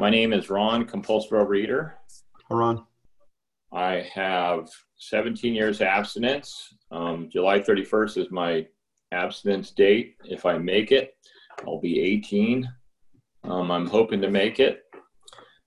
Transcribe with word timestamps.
My 0.00 0.10
name 0.10 0.32
is 0.32 0.48
Ron, 0.48 0.84
compulsive 0.84 1.32
overeater. 1.32 1.94
Hi, 2.48 2.54
Ron. 2.54 2.86
I 3.72 4.08
have 4.14 4.68
17 4.98 5.52
years 5.56 5.80
abstinence. 5.80 6.72
Um, 6.92 7.28
July 7.32 7.58
31st 7.58 8.16
is 8.18 8.30
my 8.30 8.64
abstinence 9.10 9.72
date. 9.72 10.14
If 10.24 10.46
I 10.46 10.56
make 10.56 10.92
it, 10.92 11.14
I'll 11.66 11.80
be 11.80 11.98
18. 11.98 12.68
Um, 13.42 13.72
I'm 13.72 13.88
hoping 13.88 14.20
to 14.20 14.30
make 14.30 14.60
it. 14.60 14.84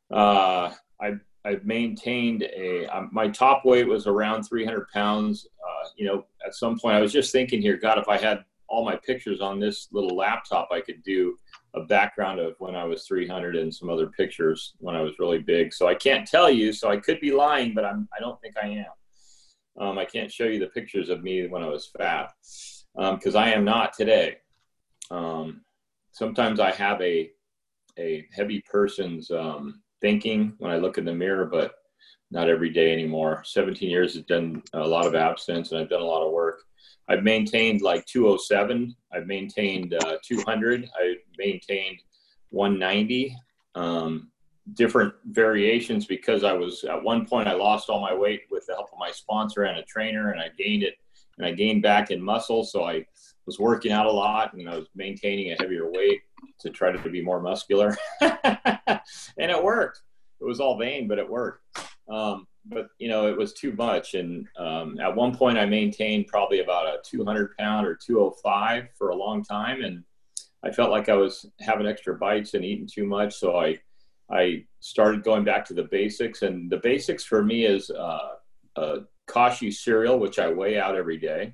Uh, 0.10 0.72
I, 1.02 1.16
I've 1.44 1.66
maintained 1.66 2.44
a, 2.44 2.86
um, 2.86 3.10
my 3.12 3.28
top 3.28 3.66
weight 3.66 3.86
was 3.86 4.08
around 4.08 4.44
300 4.44 4.88
pounds. 4.94 5.46
Uh, 5.60 5.90
you 5.98 6.06
know, 6.06 6.24
at 6.48 6.56
some 6.56 6.80
point 6.80 6.96
I 6.96 7.02
was 7.02 7.12
just 7.12 7.34
thinking 7.34 7.62
here, 7.62 7.76
God, 7.76 7.98
if 7.98 8.08
I 8.08 8.18
had 8.18 8.46
all 8.70 8.86
my 8.86 8.96
pictures 8.96 9.42
on 9.42 9.60
this 9.60 9.90
little 9.92 10.16
laptop, 10.16 10.70
I 10.72 10.80
could 10.80 11.04
do 11.04 11.38
a 11.74 11.82
background 11.82 12.40
of 12.40 12.56
when 12.60 12.76
I 12.76 12.84
was 12.84 13.06
300 13.06 13.56
and 13.56 13.74
some 13.74 13.90
other 13.90 14.08
pictures 14.08 14.74
when 14.80 14.96
I 14.96 15.02
was 15.02 15.20
really 15.20 15.40
big. 15.40 15.74
So 15.74 15.88
I 15.88 15.96
can't 15.96 16.28
tell 16.28 16.50
you, 16.50 16.74
so 16.74 16.90
I 16.90 16.98
could 16.98 17.20
be 17.22 17.32
lying, 17.32 17.74
but 17.74 17.86
I'm, 17.86 18.08
I 18.16 18.20
don't 18.20 18.40
think 18.42 18.56
I 18.62 18.68
am. 18.68 18.86
Um, 19.80 19.98
I 19.98 20.06
can't 20.06 20.32
show 20.32 20.46
you 20.46 20.60
the 20.60 20.68
pictures 20.68 21.10
of 21.10 21.24
me 21.24 21.48
when 21.48 21.64
I 21.64 21.68
was 21.68 21.90
fat 21.98 22.34
because 22.94 23.36
um, 23.36 23.42
I 23.42 23.54
am 23.54 23.64
not 23.64 23.94
today. 23.94 24.38
Um, 25.10 25.62
sometimes 26.12 26.60
I 26.60 26.72
have 26.72 27.02
a 27.02 27.32
a 28.00 28.26
heavy 28.32 28.62
person's 28.62 29.30
um, 29.32 29.82
thinking 30.00 30.54
when 30.60 30.72
I 30.72 30.78
look 30.78 30.98
in 30.98 31.06
the 31.06 31.14
mirror, 31.14 31.46
but 31.46 31.74
not 32.32 32.50
every 32.50 32.70
day 32.70 32.94
anymore. 32.94 33.44
17 33.46 33.90
years 33.90 34.16
has 34.16 34.24
done 34.24 34.64
a 34.74 34.88
lot 34.88 35.06
of 35.06 35.16
abstinence, 35.16 35.72
and 35.72 35.82
I've 35.82 35.90
done 35.90 36.02
a 36.02 36.06
lot 36.06 36.26
of 36.26 36.32
work. 36.32 36.62
I've 37.08 37.24
maintained 37.24 37.82
like 37.82 38.06
207. 38.06 38.96
I've 39.14 39.28
maintained 39.28 39.94
uh, 39.94 40.18
200. 40.24 40.90
I've 41.00 41.18
maintained 41.38 42.00
190. 42.50 43.36
Um, 43.76 44.32
different 44.74 45.14
variations 45.26 46.06
because 46.06 46.44
I 46.44 46.54
was 46.54 46.84
at 46.84 47.02
one 47.02 47.26
point 47.26 47.48
I 47.48 47.54
lost 47.54 47.90
all 47.90 48.00
my 48.00 48.14
weight 48.14 48.44
with 48.50 48.66
the 48.68 48.74
help 48.74 48.90
of 48.92 49.00
my 49.00 49.12
sponsor 49.12 49.64
and 49.64 49.80
a 49.80 49.84
trainer, 49.84 50.32
and 50.32 50.40
I 50.40 50.50
gained 50.58 50.84
it 50.84 50.96
and 51.38 51.46
I 51.46 51.52
gained 51.52 51.82
back 51.82 52.12
in 52.12 52.22
muscle. 52.22 52.64
So 52.64 52.84
I 52.84 53.06
was 53.46 53.60
working 53.60 53.92
out 53.92 54.06
a 54.06 54.12
lot 54.12 54.54
and 54.54 54.70
I 54.70 54.78
was 54.78 54.88
maintaining 54.96 55.52
a 55.52 55.56
heavier 55.60 55.92
weight 55.92 56.22
to 56.60 56.70
try 56.70 56.92
to 56.92 57.10
be 57.10 57.22
more 57.22 57.42
muscular, 57.42 57.98
and 58.22 59.02
it 59.38 59.64
worked. 59.64 60.02
It 60.40 60.46
was 60.46 60.60
all 60.60 60.78
vain, 60.78 61.08
but 61.08 61.20
it 61.20 61.30
worked. 61.30 61.64
Um, 62.10 62.48
but 62.66 62.88
you 63.00 63.10
know, 63.10 63.28
it 63.28 63.38
was 63.38 63.54
too 63.54 63.74
much. 63.74 64.14
And 64.14 64.48
um, 64.58 65.00
at 65.00 65.16
one 65.16 65.36
point, 65.36 65.58
I 65.58 65.66
maintained 65.66 66.28
probably 66.28 66.60
about 66.60 66.88
a 66.88 67.00
200 67.04 67.58
pound 67.58 67.88
or 67.88 67.96
205 67.96 68.90
for 68.98 69.10
a 69.10 69.16
long 69.16 69.44
time, 69.44 69.82
and 69.84 70.04
I 70.64 70.72
felt 70.72 70.92
like 70.92 71.10
I 71.10 71.16
was 71.16 71.46
having 71.60 71.88
extra 71.88 72.16
bites 72.16 72.54
and 72.54 72.64
eating 72.64 72.88
too 72.92 73.06
much. 73.06 73.36
So 73.36 73.58
I 73.58 73.80
I 74.30 74.66
started 74.80 75.24
going 75.24 75.44
back 75.44 75.66
to 75.66 75.74
the 75.74 75.84
basics, 75.84 76.42
and 76.42 76.70
the 76.70 76.78
basics 76.78 77.24
for 77.24 77.44
me 77.44 77.66
is 77.66 77.90
uh, 77.90 78.36
a 78.76 79.00
Kashi 79.28 79.72
cereal, 79.72 80.20
which 80.20 80.40
I 80.40 80.50
weigh 80.50 80.80
out 80.80 80.96
every 80.96 81.18
day, 81.18 81.54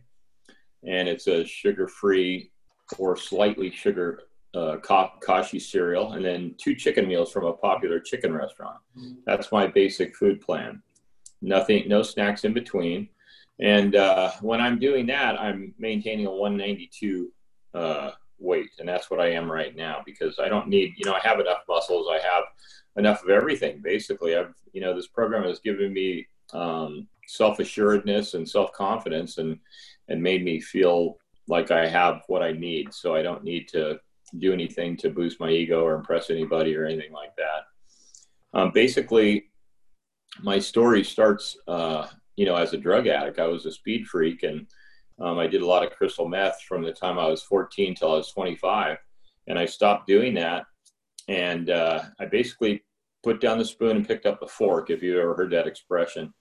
and 0.84 1.08
it's 1.08 1.28
a 1.28 1.46
sugar-free 1.46 2.52
or 2.98 3.18
slightly 3.18 3.72
sugar 3.72 4.24
uh, 4.54 4.78
Kashi 5.22 5.60
cereal, 5.60 6.14
and 6.14 6.26
then 6.26 6.56
two 6.58 6.76
chicken 6.76 7.08
meals 7.08 7.32
from 7.32 7.46
a 7.46 7.54
popular 7.54 8.00
chicken 8.00 8.34
restaurant. 8.34 8.78
That's 9.26 9.52
my 9.52 9.68
basic 9.68 10.16
food 10.16 10.42
plan. 10.42 10.82
Nothing, 11.42 11.88
no 11.88 12.02
snacks 12.02 12.44
in 12.44 12.54
between. 12.54 13.10
And 13.60 13.96
uh, 13.96 14.32
when 14.42 14.62
I'm 14.62 14.80
doing 14.80 15.08
that, 15.08 15.40
I'm 15.40 15.74
maintaining 15.78 16.26
a 16.28 16.32
192 16.32 17.32
uh, 17.74 18.12
weight, 18.40 18.70
and 18.80 18.88
that's 18.88 19.10
what 19.10 19.20
I 19.20 19.32
am 19.32 19.52
right 19.52 19.76
now 19.76 20.02
because 20.06 20.40
I 20.40 20.48
don't 20.48 20.68
need, 20.68 20.94
you 20.98 21.06
know, 21.06 21.14
I 21.14 21.20
have 21.28 21.40
enough 21.40 21.64
muscles, 21.68 22.08
I 22.10 22.20
have 22.20 22.44
enough 22.98 23.24
of 23.24 23.30
everything. 23.30 23.82
Basically, 23.84 24.36
I've, 24.36 24.54
you 24.74 24.82
know, 24.82 24.96
this 24.96 25.08
program 25.08 25.44
has 25.44 25.60
given 25.60 25.94
me 25.94 26.28
um, 26.54 27.08
self 27.28 27.60
assuredness 27.60 28.34
and 28.34 28.48
self 28.48 28.72
confidence, 28.74 29.38
and 29.38 29.60
and 30.08 30.22
made 30.22 30.44
me 30.44 30.60
feel 30.60 31.18
like 31.48 31.72
I 31.72 31.88
have 31.88 32.22
what 32.28 32.44
I 32.44 32.52
need. 32.52 32.94
So 32.94 33.16
I 33.16 33.22
don't 33.22 33.44
need 33.44 33.68
to 33.70 34.00
do 34.40 34.54
anything 34.54 34.98
to 34.98 35.10
boost 35.10 35.40
my 35.40 35.50
ego 35.50 35.84
or 35.84 35.96
impress 35.96 36.30
anybody 36.30 36.76
or 36.76 36.86
anything 36.86 37.12
like 37.12 37.36
that. 37.38 38.60
Um, 38.60 38.72
basically, 38.74 39.50
my 40.42 40.60
story 40.60 41.04
starts, 41.04 41.58
uh, 41.68 42.08
you 42.36 42.46
know, 42.46 42.56
as 42.56 42.74
a 42.74 42.78
drug 42.78 43.08
addict. 43.08 43.40
I 43.40 43.48
was 43.48 43.66
a 43.66 43.72
speed 43.72 44.08
freak 44.08 44.44
and 44.44 44.68
um, 45.20 45.40
I 45.40 45.48
did 45.48 45.62
a 45.62 45.66
lot 45.66 45.86
of 45.86 45.92
crystal 45.92 46.28
meth 46.28 46.62
from 46.62 46.84
the 46.84 46.92
time 46.92 47.18
I 47.18 47.28
was 47.28 47.44
14 47.44 47.96
till 47.96 48.12
I 48.12 48.18
was 48.18 48.32
25. 48.32 48.98
And 49.48 49.58
I 49.58 49.66
stopped 49.66 50.08
doing 50.08 50.34
that. 50.36 50.66
And 51.28 51.70
uh, 51.70 52.04
I 52.20 52.26
basically 52.26 52.84
put 53.24 53.42
down 53.42 53.58
the 53.58 53.66
spoon 53.66 53.98
and 53.98 54.08
picked 54.08 54.26
up 54.26 54.40
the 54.40 54.48
fork, 54.48 54.90
if 54.90 55.02
you 55.02 55.20
ever 55.20 55.36
heard 55.36 55.52
that 55.52 55.68
expression. 55.68 56.34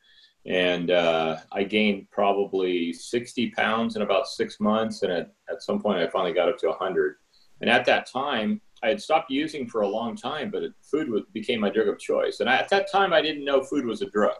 And 0.45 0.91
uh, 0.91 1.39
I 1.51 1.65
gained 1.65 2.09
probably 2.11 2.93
60 2.93 3.51
pounds 3.51 3.97
in 3.97 4.03
about 4.03 4.29
six 4.29 4.61
months. 4.61 5.03
And 5.03 5.13
at, 5.13 5.33
at 5.51 5.63
some 5.63 5.81
point, 5.81 5.99
I 5.99 6.07
finally 6.09 6.33
got 6.33 6.49
up 6.49 6.59
to 6.59 6.69
100. 6.69 7.17
And 7.61 7.71
at 7.71 7.85
that 7.87 8.11
time, 8.11 8.61
I 8.83 8.89
had 8.89 9.01
stopped 9.01 9.31
using 9.31 9.67
for 9.67 9.81
a 9.81 9.89
long 9.89 10.17
time, 10.17 10.51
but 10.51 10.63
food 10.83 11.09
was, 11.09 11.23
became 11.33 11.61
my 11.61 11.71
drug 11.71 11.89
of 11.89 11.99
choice. 11.99 12.41
And 12.41 12.49
I, 12.49 12.57
at 12.57 12.69
that 12.69 12.91
time, 12.91 13.13
I 13.13 13.23
didn't 13.23 13.45
know 13.45 13.63
food 13.63 13.87
was 13.87 14.03
a 14.03 14.11
drug. 14.11 14.37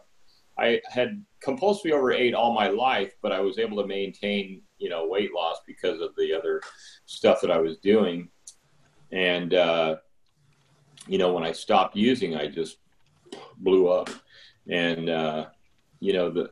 I 0.59 0.81
had 0.89 1.23
compulsively 1.45 1.91
overate 1.91 2.33
all 2.33 2.53
my 2.53 2.67
life, 2.67 3.13
but 3.21 3.31
I 3.31 3.41
was 3.41 3.59
able 3.59 3.81
to 3.81 3.87
maintain, 3.87 4.61
you 4.77 4.89
know, 4.89 5.07
weight 5.07 5.33
loss 5.33 5.57
because 5.67 6.01
of 6.01 6.15
the 6.17 6.33
other 6.33 6.61
stuff 7.05 7.41
that 7.41 7.51
I 7.51 7.59
was 7.59 7.77
doing. 7.77 8.29
And, 9.11 9.53
uh, 9.53 9.97
you 11.07 11.17
know, 11.17 11.33
when 11.33 11.43
I 11.43 11.51
stopped 11.51 11.95
using, 11.95 12.35
I 12.35 12.47
just 12.47 12.77
blew 13.57 13.87
up. 13.87 14.09
And, 14.69 15.09
uh, 15.09 15.47
you 15.99 16.13
know, 16.13 16.29
the, 16.29 16.51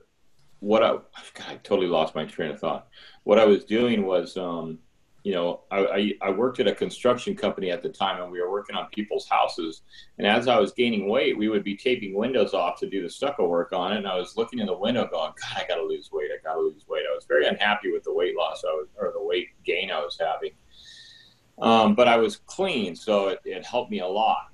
what 0.59 0.83
I, 0.83 0.89
God, 0.89 1.45
I 1.47 1.55
totally 1.57 1.87
lost 1.87 2.15
my 2.15 2.25
train 2.25 2.51
of 2.51 2.59
thought. 2.59 2.87
What 3.23 3.39
I 3.39 3.45
was 3.45 3.65
doing 3.65 4.05
was, 4.05 4.37
um, 4.37 4.79
you 5.25 5.33
know, 5.33 5.61
I, 5.71 6.13
I, 6.21 6.29
worked 6.29 6.59
at 6.59 6.67
a 6.67 6.75
construction 6.75 7.35
company 7.35 7.71
at 7.71 7.81
the 7.81 7.89
time 7.89 8.21
and 8.21 8.31
we 8.31 8.39
were 8.39 8.51
working 8.51 8.75
on 8.75 8.85
people's 8.93 9.27
houses. 9.27 9.81
And 10.19 10.27
as 10.27 10.47
I 10.47 10.59
was 10.59 10.71
gaining 10.71 11.09
weight, 11.09 11.35
we 11.35 11.49
would 11.49 11.63
be 11.63 11.75
taping 11.75 12.13
windows 12.13 12.53
off 12.53 12.79
to 12.81 12.87
do 12.87 13.01
the 13.01 13.09
stucco 13.09 13.47
work 13.47 13.73
on 13.73 13.93
it. 13.93 13.97
And 13.97 14.07
I 14.07 14.17
was 14.17 14.37
looking 14.37 14.59
in 14.59 14.67
the 14.67 14.77
window 14.77 15.07
going, 15.07 15.31
God, 15.41 15.63
I 15.63 15.65
got 15.67 15.77
to 15.77 15.83
lose 15.83 16.11
weight. 16.11 16.29
I 16.31 16.37
got 16.47 16.53
to 16.53 16.61
lose 16.61 16.85
weight. 16.87 17.05
I 17.11 17.15
was 17.15 17.25
very 17.25 17.47
unhappy 17.47 17.91
with 17.91 18.03
the 18.03 18.13
weight 18.13 18.37
loss 18.37 18.63
I 18.63 18.71
was, 18.73 18.87
or 18.99 19.13
the 19.13 19.23
weight 19.23 19.47
gain 19.65 19.89
I 19.89 19.97
was 19.97 20.15
having. 20.19 20.51
Um, 21.59 21.95
but 21.95 22.07
I 22.07 22.17
was 22.17 22.35
clean, 22.45 22.95
so 22.95 23.29
it, 23.29 23.39
it 23.45 23.65
helped 23.65 23.89
me 23.89 24.01
a 24.01 24.07
lot. 24.07 24.51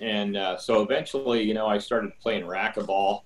And 0.00 0.38
uh, 0.38 0.56
so 0.56 0.80
eventually, 0.80 1.42
you 1.42 1.52
know, 1.52 1.66
I 1.66 1.76
started 1.76 2.12
playing 2.18 2.44
racquetball 2.44 3.24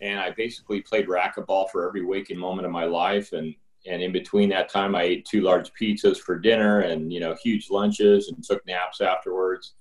and 0.00 0.18
I 0.18 0.32
basically 0.32 0.80
played 0.80 1.06
racquetball 1.06 1.70
for 1.70 1.86
every 1.86 2.04
waking 2.04 2.38
moment 2.38 2.66
of 2.66 2.72
my 2.72 2.86
life. 2.86 3.34
And 3.34 3.54
and 3.86 4.02
in 4.02 4.12
between 4.12 4.48
that 4.50 4.68
time 4.68 4.94
i 4.94 5.02
ate 5.02 5.24
two 5.24 5.40
large 5.40 5.70
pizzas 5.80 6.18
for 6.18 6.38
dinner 6.38 6.80
and 6.80 7.12
you 7.12 7.20
know 7.20 7.34
huge 7.42 7.70
lunches 7.70 8.28
and 8.28 8.42
took 8.44 8.64
naps 8.66 9.00
afterwards. 9.00 9.74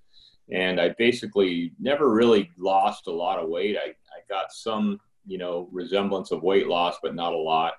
And 0.52 0.80
i 0.82 0.90
basically 0.98 1.74
never 1.80 2.10
really 2.12 2.50
lost 2.58 3.08
a 3.08 3.12
lot 3.12 3.40
of 3.40 3.50
weight. 3.50 3.78
I, 3.78 3.90
I 3.90 4.22
got 4.28 4.52
some 4.52 5.00
you 5.26 5.38
know 5.38 5.70
resemblance 5.72 6.32
of 6.32 6.44
weight 6.44 6.68
loss 6.68 6.98
but 7.02 7.16
not 7.16 7.34
a 7.34 7.38
lot. 7.38 7.74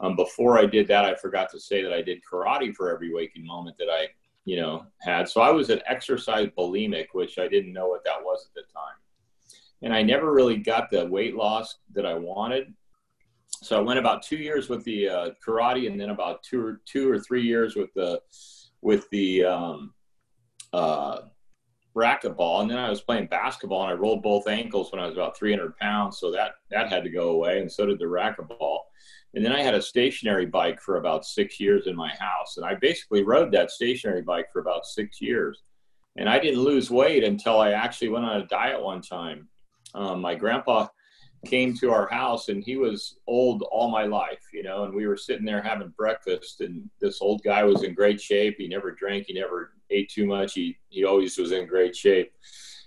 Um, 0.00 0.16
before 0.16 0.58
i 0.58 0.66
did 0.66 0.88
that 0.88 1.04
i 1.04 1.14
forgot 1.14 1.50
to 1.50 1.60
say 1.60 1.82
that 1.82 1.92
i 1.92 2.02
did 2.02 2.20
karate 2.30 2.74
for 2.74 2.92
every 2.92 3.14
waking 3.14 3.46
moment 3.46 3.78
that 3.78 3.88
i 3.90 4.08
you 4.44 4.56
know 4.56 4.86
had. 5.00 5.28
So 5.28 5.40
i 5.40 5.50
was 5.50 5.70
an 5.70 5.80
exercise 5.86 6.48
bulimic 6.58 7.06
which 7.12 7.38
i 7.38 7.48
didn't 7.48 7.72
know 7.72 7.88
what 7.88 8.04
that 8.04 8.22
was 8.22 8.46
at 8.46 8.54
the 8.54 8.72
time. 8.72 8.98
And 9.82 9.94
i 9.94 10.02
never 10.02 10.32
really 10.32 10.58
got 10.58 10.90
the 10.90 11.06
weight 11.06 11.34
loss 11.34 11.78
that 11.94 12.04
i 12.04 12.14
wanted 12.14 12.74
so 13.64 13.78
I 13.78 13.82
went 13.82 13.98
about 13.98 14.22
two 14.22 14.36
years 14.36 14.68
with 14.68 14.84
the 14.84 15.08
uh, 15.08 15.30
karate, 15.46 15.90
and 15.90 16.00
then 16.00 16.10
about 16.10 16.42
two 16.42 16.64
or 16.64 16.80
two 16.84 17.10
or 17.10 17.18
three 17.18 17.42
years 17.42 17.76
with 17.76 17.92
the 17.94 18.20
with 18.82 19.08
the 19.10 19.44
um, 19.44 19.94
uh, 20.72 21.20
racquetball, 21.96 22.60
and 22.60 22.70
then 22.70 22.78
I 22.78 22.90
was 22.90 23.00
playing 23.00 23.26
basketball, 23.26 23.82
and 23.82 23.90
I 23.90 23.94
rolled 23.94 24.22
both 24.22 24.48
ankles 24.48 24.92
when 24.92 25.00
I 25.00 25.06
was 25.06 25.14
about 25.14 25.38
300 25.38 25.76
pounds, 25.78 26.18
so 26.18 26.30
that 26.32 26.52
that 26.70 26.90
had 26.90 27.04
to 27.04 27.10
go 27.10 27.30
away, 27.30 27.60
and 27.60 27.70
so 27.70 27.86
did 27.86 27.98
the 27.98 28.04
racquetball. 28.04 28.80
And 29.34 29.44
then 29.44 29.52
I 29.52 29.62
had 29.62 29.74
a 29.74 29.82
stationary 29.82 30.46
bike 30.46 30.80
for 30.80 30.98
about 30.98 31.24
six 31.24 31.58
years 31.58 31.86
in 31.86 31.96
my 31.96 32.10
house, 32.10 32.56
and 32.56 32.66
I 32.66 32.74
basically 32.74 33.24
rode 33.24 33.50
that 33.52 33.70
stationary 33.70 34.22
bike 34.22 34.46
for 34.52 34.60
about 34.60 34.86
six 34.86 35.20
years. 35.20 35.62
And 36.16 36.28
I 36.28 36.38
didn't 36.38 36.60
lose 36.60 36.90
weight 36.90 37.24
until 37.24 37.60
I 37.60 37.72
actually 37.72 38.10
went 38.10 38.24
on 38.24 38.40
a 38.40 38.46
diet 38.46 38.80
one 38.80 39.02
time. 39.02 39.48
Um, 39.94 40.20
my 40.20 40.36
grandpa 40.36 40.86
came 41.44 41.76
to 41.76 41.90
our 41.90 42.08
house 42.08 42.48
and 42.48 42.62
he 42.62 42.76
was 42.76 43.16
old 43.26 43.62
all 43.70 43.90
my 43.90 44.04
life, 44.04 44.42
you 44.52 44.62
know, 44.62 44.84
and 44.84 44.94
we 44.94 45.06
were 45.06 45.16
sitting 45.16 45.44
there 45.44 45.62
having 45.62 45.92
breakfast 45.96 46.60
and 46.60 46.88
this 47.00 47.20
old 47.20 47.42
guy 47.42 47.64
was 47.64 47.82
in 47.82 47.94
great 47.94 48.20
shape. 48.20 48.56
He 48.58 48.68
never 48.68 48.90
drank, 48.90 49.26
he 49.26 49.34
never 49.34 49.72
ate 49.90 50.10
too 50.10 50.26
much. 50.26 50.54
He 50.54 50.78
he 50.88 51.04
always 51.04 51.36
was 51.38 51.52
in 51.52 51.66
great 51.66 51.94
shape. 51.94 52.32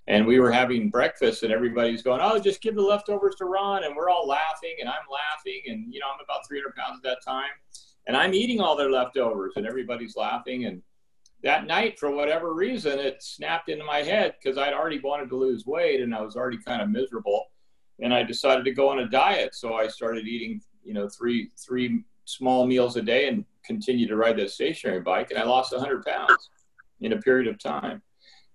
And 0.10 0.26
we 0.26 0.40
were 0.40 0.52
having 0.52 0.90
breakfast 0.90 1.44
and 1.44 1.52
everybody's 1.52 2.02
going, 2.02 2.22
Oh, 2.22 2.40
just 2.40 2.62
give 2.62 2.76
the 2.76 2.82
leftovers 2.82 3.36
to 3.36 3.46
Ron 3.46 3.84
and 3.84 3.96
we're 3.96 4.10
all 4.10 4.28
laughing 4.28 4.76
and 4.80 4.90
I'm 4.90 4.96
laughing 5.12 5.62
and 5.68 5.94
you 5.94 6.00
know, 6.00 6.08
I'm 6.14 6.24
about 6.24 6.48
300 6.48 6.76
pounds 6.76 7.00
at 7.00 7.04
that 7.04 7.24
time. 7.26 7.52
And 8.08 8.16
I'm 8.16 8.34
eating 8.34 8.62
all 8.62 8.78
their 8.78 8.90
leftovers 8.90 9.54
and 9.58 9.68
everybody's 9.68 10.16
laughing 10.16 10.66
and 10.66 10.82
that 11.44 11.68
night, 11.68 12.00
for 12.00 12.10
whatever 12.10 12.54
reason, 12.54 13.00
it 13.00 13.22
snapped 13.22 13.70
into 13.70 13.86
my 13.86 14.00
head 14.00 14.36
because 14.42 14.58
I'd 14.58 14.74
already 14.74 15.00
wanted 15.00 15.30
to 15.30 15.36
lose 15.36 15.66
weight 15.66 16.02
and 16.02 16.14
I 16.14 16.22
was 16.22 16.36
already 16.36 16.58
kind 16.58 16.82
of 16.82 16.90
miserable. 16.90 17.46
And 18.00 18.14
I 18.14 18.24
decided 18.24 18.66
to 18.66 18.72
go 18.72 18.90
on 18.90 19.00
a 19.00 19.10
diet. 19.10 19.56
So 19.56 19.76
I 19.76 19.88
started 19.88 20.28
eating, 20.28 20.62
you 20.84 20.94
know, 20.94 21.10
three 21.10 21.52
three 21.58 22.04
small 22.26 22.68
meals 22.68 22.98
a 22.98 23.02
day 23.02 23.28
and 23.28 23.46
continued 23.66 24.10
to 24.10 24.16
ride 24.16 24.38
that 24.38 24.52
stationary 24.52 25.02
bike. 25.02 25.32
And 25.32 25.40
I 25.40 25.46
lost 25.46 25.72
100 25.72 26.06
pounds 26.06 26.50
in 27.00 27.14
a 27.14 27.18
period 27.18 27.48
of 27.48 27.60
time 27.60 28.02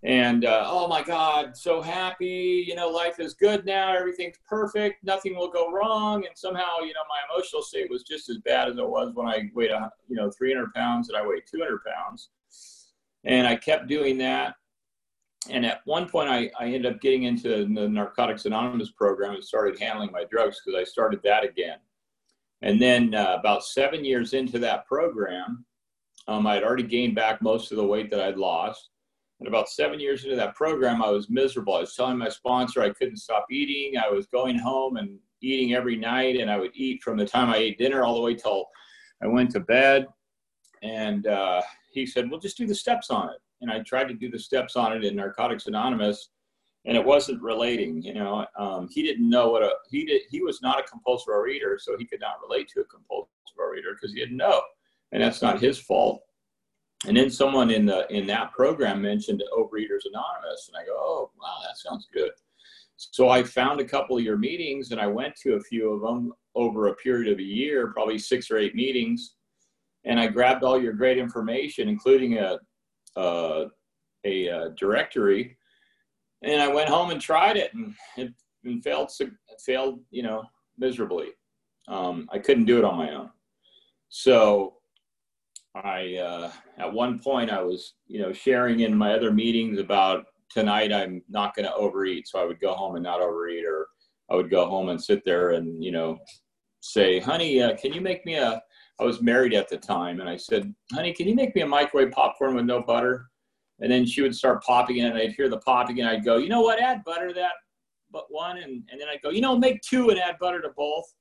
and 0.04 0.44
uh, 0.44 0.64
oh 0.66 0.88
my 0.88 1.02
god 1.02 1.56
so 1.56 1.80
happy 1.80 2.64
you 2.66 2.74
know 2.74 2.88
life 2.88 3.20
is 3.20 3.34
good 3.34 3.64
now 3.64 3.96
everything's 3.96 4.36
perfect 4.48 5.02
nothing 5.04 5.36
will 5.36 5.50
go 5.50 5.70
wrong 5.70 6.24
and 6.26 6.36
somehow 6.36 6.78
you 6.80 6.92
know 6.92 7.04
my 7.08 7.20
emotional 7.32 7.62
state 7.62 7.88
was 7.88 8.02
just 8.02 8.28
as 8.28 8.38
bad 8.38 8.68
as 8.68 8.76
it 8.78 8.88
was 8.88 9.12
when 9.14 9.28
i 9.28 9.48
weighed 9.54 9.70
you 10.08 10.16
know 10.16 10.30
300 10.30 10.72
pounds 10.74 11.08
and 11.08 11.16
i 11.16 11.24
weighed 11.24 11.44
200 11.48 11.80
pounds 11.84 12.30
and 13.24 13.46
i 13.46 13.54
kept 13.54 13.86
doing 13.86 14.18
that 14.18 14.56
and 15.50 15.66
at 15.66 15.80
one 15.84 16.08
point 16.08 16.28
i, 16.28 16.50
I 16.58 16.66
ended 16.66 16.86
up 16.86 17.00
getting 17.00 17.24
into 17.24 17.48
the 17.48 17.88
narcotics 17.88 18.46
anonymous 18.46 18.90
program 18.90 19.34
and 19.34 19.44
started 19.44 19.78
handling 19.78 20.12
my 20.12 20.24
drugs 20.30 20.60
because 20.64 20.80
i 20.80 20.84
started 20.84 21.20
that 21.24 21.44
again 21.44 21.78
and 22.62 22.80
then 22.80 23.14
uh, 23.14 23.36
about 23.38 23.64
seven 23.64 24.04
years 24.04 24.34
into 24.34 24.58
that 24.60 24.86
program 24.86 25.64
um, 26.28 26.46
i 26.46 26.54
had 26.54 26.62
already 26.62 26.84
gained 26.84 27.14
back 27.14 27.42
most 27.42 27.70
of 27.70 27.76
the 27.76 27.86
weight 27.86 28.10
that 28.10 28.20
i'd 28.20 28.36
lost 28.36 28.90
and 29.42 29.48
about 29.48 29.68
seven 29.68 29.98
years 29.98 30.22
into 30.22 30.36
that 30.36 30.54
program, 30.54 31.02
I 31.02 31.10
was 31.10 31.28
miserable. 31.28 31.74
I 31.74 31.80
was 31.80 31.96
telling 31.96 32.16
my 32.16 32.28
sponsor 32.28 32.80
I 32.80 32.90
couldn't 32.90 33.16
stop 33.16 33.46
eating. 33.50 33.98
I 33.98 34.08
was 34.08 34.28
going 34.28 34.56
home 34.56 34.98
and 34.98 35.18
eating 35.40 35.74
every 35.74 35.96
night, 35.96 36.36
and 36.36 36.48
I 36.48 36.58
would 36.58 36.70
eat 36.74 37.02
from 37.02 37.16
the 37.16 37.26
time 37.26 37.50
I 37.50 37.56
ate 37.56 37.76
dinner 37.76 38.04
all 38.04 38.14
the 38.14 38.20
way 38.20 38.36
till 38.36 38.68
I 39.20 39.26
went 39.26 39.50
to 39.50 39.60
bed. 39.60 40.06
And 40.84 41.26
uh, 41.26 41.60
he 41.90 42.06
said, 42.06 42.30
"Well, 42.30 42.38
just 42.38 42.56
do 42.56 42.68
the 42.68 42.74
steps 42.74 43.10
on 43.10 43.30
it." 43.30 43.40
And 43.62 43.70
I 43.70 43.80
tried 43.80 44.08
to 44.08 44.14
do 44.14 44.30
the 44.30 44.38
steps 44.38 44.76
on 44.76 44.92
it 44.92 45.04
in 45.04 45.16
Narcotics 45.16 45.66
Anonymous, 45.66 46.28
and 46.84 46.96
it 46.96 47.04
wasn't 47.04 47.40
relating. 47.40 48.02
You 48.02 48.14
know, 48.14 48.46
um, 48.58 48.88
he 48.90 49.02
didn't 49.02 49.28
know 49.28 49.48
what 49.50 49.62
a 49.62 49.70
he 49.90 50.04
did. 50.04 50.22
He 50.30 50.42
was 50.42 50.60
not 50.60 50.78
a 50.78 50.82
compulsive 50.82 51.32
reader, 51.34 51.78
so 51.80 51.96
he 51.96 52.04
could 52.04 52.20
not 52.20 52.40
relate 52.46 52.68
to 52.74 52.80
a 52.80 52.84
compulsive 52.84 53.30
reader 53.56 53.94
because 53.94 54.12
he 54.12 54.20
didn't 54.20 54.36
know, 54.36 54.60
and 55.12 55.22
that's 55.22 55.40
not 55.40 55.60
his 55.60 55.78
fault 55.78 56.22
and 57.06 57.16
then 57.16 57.30
someone 57.30 57.70
in 57.70 57.86
the 57.86 58.06
in 58.12 58.26
that 58.26 58.52
program 58.52 59.02
mentioned 59.02 59.42
Overeaters 59.56 60.06
Anonymous, 60.06 60.68
and 60.68 60.76
I 60.76 60.84
go, 60.86 60.94
oh 60.96 61.30
wow, 61.40 61.58
that 61.66 61.76
sounds 61.76 62.08
good. 62.12 62.30
So 62.96 63.28
I 63.28 63.42
found 63.42 63.80
a 63.80 63.84
couple 63.84 64.16
of 64.16 64.22
your 64.22 64.36
meetings, 64.36 64.92
and 64.92 65.00
I 65.00 65.08
went 65.08 65.34
to 65.36 65.54
a 65.54 65.60
few 65.60 65.92
of 65.92 66.02
them 66.02 66.32
over 66.54 66.86
a 66.86 66.94
period 66.96 67.32
of 67.32 67.38
a 67.38 67.42
year, 67.42 67.92
probably 67.92 68.18
six 68.18 68.50
or 68.50 68.58
eight 68.58 68.76
meetings, 68.76 69.34
and 70.04 70.20
I 70.20 70.28
grabbed 70.28 70.62
all 70.62 70.80
your 70.80 70.92
great 70.92 71.18
information, 71.18 71.88
including 71.88 72.38
a 72.38 72.58
a, 73.16 73.66
a, 74.24 74.46
a 74.46 74.70
directory, 74.70 75.56
and 76.42 76.60
I 76.60 76.68
went 76.68 76.88
home 76.88 77.10
and 77.10 77.20
tried 77.20 77.56
it, 77.56 77.72
and 77.74 77.94
it 78.16 78.32
and 78.64 78.82
failed 78.82 79.10
failed 79.64 80.00
you 80.10 80.22
know 80.22 80.44
miserably. 80.78 81.28
Um, 81.88 82.28
I 82.32 82.38
couldn't 82.38 82.66
do 82.66 82.78
it 82.78 82.84
on 82.84 82.96
my 82.96 83.10
own. 83.14 83.30
So 84.08 84.74
I 85.74 86.16
uh, 86.16 86.52
at 86.78 86.92
one 86.92 87.18
point 87.18 87.50
I 87.50 87.62
was 87.62 87.94
you 88.06 88.20
know 88.20 88.32
sharing 88.32 88.80
in 88.80 88.96
my 88.96 89.14
other 89.14 89.32
meetings 89.32 89.78
about 89.78 90.26
tonight 90.50 90.92
I'm 90.92 91.22
not 91.28 91.54
going 91.54 91.66
to 91.66 91.74
overeat, 91.74 92.28
so 92.28 92.40
I 92.40 92.44
would 92.44 92.60
go 92.60 92.74
home 92.74 92.96
and 92.96 93.04
not 93.04 93.20
overeat, 93.20 93.64
or 93.64 93.88
I 94.30 94.36
would 94.36 94.50
go 94.50 94.66
home 94.66 94.90
and 94.90 95.02
sit 95.02 95.24
there 95.24 95.50
and 95.50 95.82
you 95.82 95.92
know 95.92 96.18
say, 96.80 97.20
"Honey, 97.20 97.62
uh, 97.62 97.76
can 97.76 97.92
you 97.92 98.00
make 98.00 98.24
me 98.26 98.34
a?" 98.34 98.62
I 99.02 99.04
was 99.04 99.20
married 99.20 99.52
at 99.52 99.68
the 99.68 99.76
time, 99.76 100.20
and 100.20 100.28
I 100.28 100.36
said, 100.36 100.72
"Honey, 100.92 101.12
can 101.12 101.26
you 101.26 101.34
make 101.34 101.54
me 101.56 101.62
a 101.62 101.66
microwave 101.66 102.12
popcorn 102.12 102.54
with 102.54 102.66
no 102.66 102.80
butter?" 102.80 103.26
And 103.80 103.90
then 103.90 104.06
she 104.06 104.22
would 104.22 104.34
start 104.34 104.62
popping 104.62 104.98
it, 104.98 105.06
and 105.06 105.18
I'd 105.18 105.32
hear 105.32 105.48
the 105.48 105.58
popping, 105.58 105.98
and 105.98 106.08
I'd 106.08 106.24
go, 106.24 106.36
"You 106.36 106.48
know 106.48 106.60
what? 106.60 106.80
Add 106.80 107.02
butter 107.04 107.28
to 107.28 107.34
that, 107.34 107.54
but 108.12 108.26
one," 108.28 108.58
and 108.58 108.88
and 108.90 109.00
then 109.00 109.08
I'd 109.08 109.22
go, 109.22 109.30
"You 109.30 109.40
know, 109.40 109.58
make 109.58 109.82
two 109.82 110.10
and 110.10 110.20
add 110.20 110.38
butter 110.38 110.60
to 110.60 110.70
both." 110.76 111.12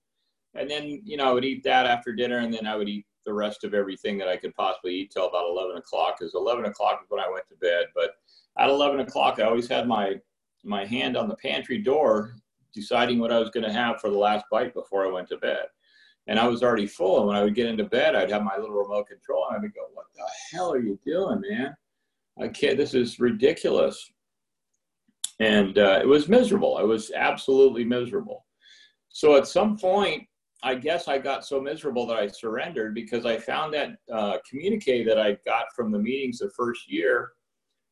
And 0.53 0.69
then 0.69 1.01
you 1.03 1.17
know 1.17 1.29
I 1.29 1.33
would 1.33 1.45
eat 1.45 1.63
that 1.63 1.87
after 1.87 2.13
dinner, 2.13 2.37
and 2.37 2.53
then 2.53 2.67
I 2.67 2.75
would 2.75 2.87
eat 2.87 3.05
the 3.25 3.33
rest 3.33 3.63
of 3.63 3.73
everything 3.73 4.17
that 4.19 4.27
I 4.27 4.37
could 4.37 4.53
possibly 4.55 4.93
eat 4.93 5.11
till 5.11 5.27
about 5.27 5.49
11 5.49 5.77
o'clock 5.77 6.17
because 6.19 6.33
11 6.35 6.65
o'clock 6.65 7.01
is 7.03 7.09
when 7.09 7.19
I 7.19 7.29
went 7.29 7.47
to 7.49 7.55
bed. 7.55 7.87
But 7.95 8.11
at 8.57 8.69
11 8.69 8.99
o'clock, 8.99 9.39
I 9.39 9.43
always 9.43 9.67
had 9.67 9.87
my, 9.87 10.15
my 10.63 10.85
hand 10.85 11.15
on 11.15 11.27
the 11.27 11.35
pantry 11.35 11.77
door 11.77 12.35
deciding 12.73 13.19
what 13.19 13.31
I 13.31 13.39
was 13.39 13.51
going 13.51 13.65
to 13.65 13.71
have 13.71 14.01
for 14.01 14.09
the 14.09 14.17
last 14.17 14.45
bite 14.51 14.73
before 14.73 15.05
I 15.05 15.11
went 15.11 15.27
to 15.29 15.37
bed. 15.37 15.67
And 16.27 16.39
I 16.39 16.47
was 16.47 16.63
already 16.63 16.87
full. 16.87 17.19
And 17.19 17.27
when 17.27 17.35
I 17.35 17.43
would 17.43 17.55
get 17.55 17.67
into 17.67 17.83
bed, 17.83 18.15
I'd 18.15 18.31
have 18.31 18.43
my 18.43 18.57
little 18.57 18.75
remote 18.75 19.07
control 19.07 19.47
and 19.47 19.57
I 19.57 19.59
would 19.59 19.73
go, 19.73 19.81
what 19.93 20.05
the 20.15 20.23
hell 20.51 20.71
are 20.71 20.79
you 20.79 20.99
doing, 21.05 21.41
man? 21.49 21.75
I 22.39 22.47
can't, 22.47 22.77
this 22.77 22.93
is 22.93 23.19
ridiculous. 23.19 24.11
And 25.39 25.77
uh, 25.77 25.99
it 26.01 26.07
was 26.07 26.29
miserable. 26.29 26.77
I 26.77 26.83
was 26.83 27.11
absolutely 27.11 27.83
miserable. 27.83 28.45
So 29.09 29.35
at 29.35 29.47
some 29.47 29.77
point, 29.77 30.27
I 30.63 30.75
guess 30.75 31.07
I 31.07 31.17
got 31.17 31.45
so 31.45 31.59
miserable 31.59 32.05
that 32.07 32.17
I 32.17 32.27
surrendered 32.27 32.93
because 32.93 33.25
I 33.25 33.37
found 33.37 33.73
that 33.73 33.95
uh, 34.13 34.37
communique 34.47 35.03
that 35.03 35.19
I 35.19 35.37
got 35.45 35.65
from 35.75 35.91
the 35.91 35.97
meetings 35.97 36.37
the 36.37 36.51
first 36.55 36.89
year. 36.91 37.31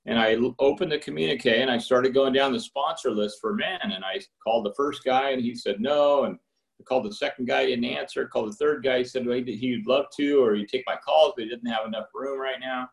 And 0.05 0.19
I 0.19 0.37
opened 0.59 0.91
the 0.91 0.99
communique 0.99 1.61
and 1.61 1.69
I 1.69 1.77
started 1.77 2.13
going 2.13 2.33
down 2.33 2.53
the 2.53 2.59
sponsor 2.59 3.11
list 3.11 3.39
for 3.41 3.53
men. 3.53 3.79
And 3.81 4.05
I 4.05 4.19
called 4.43 4.65
the 4.65 4.73
first 4.75 5.03
guy 5.03 5.31
and 5.31 5.41
he 5.41 5.55
said 5.55 5.81
no. 5.81 6.25
And 6.25 6.37
Called 6.85 7.05
the 7.05 7.13
second 7.13 7.45
guy, 7.45 7.65
didn't 7.65 7.85
answer. 7.85 8.25
Called 8.27 8.49
the 8.49 8.55
third 8.55 8.83
guy, 8.83 9.03
said 9.03 9.25
well, 9.25 9.37
he'd 9.37 9.85
love 9.85 10.05
to, 10.17 10.43
or 10.43 10.55
he'd 10.55 10.69
take 10.69 10.83
my 10.87 10.95
calls, 10.95 11.33
but 11.35 11.43
he 11.43 11.49
didn't 11.49 11.69
have 11.69 11.85
enough 11.85 12.07
room 12.13 12.39
right 12.39 12.59
now. 12.59 12.87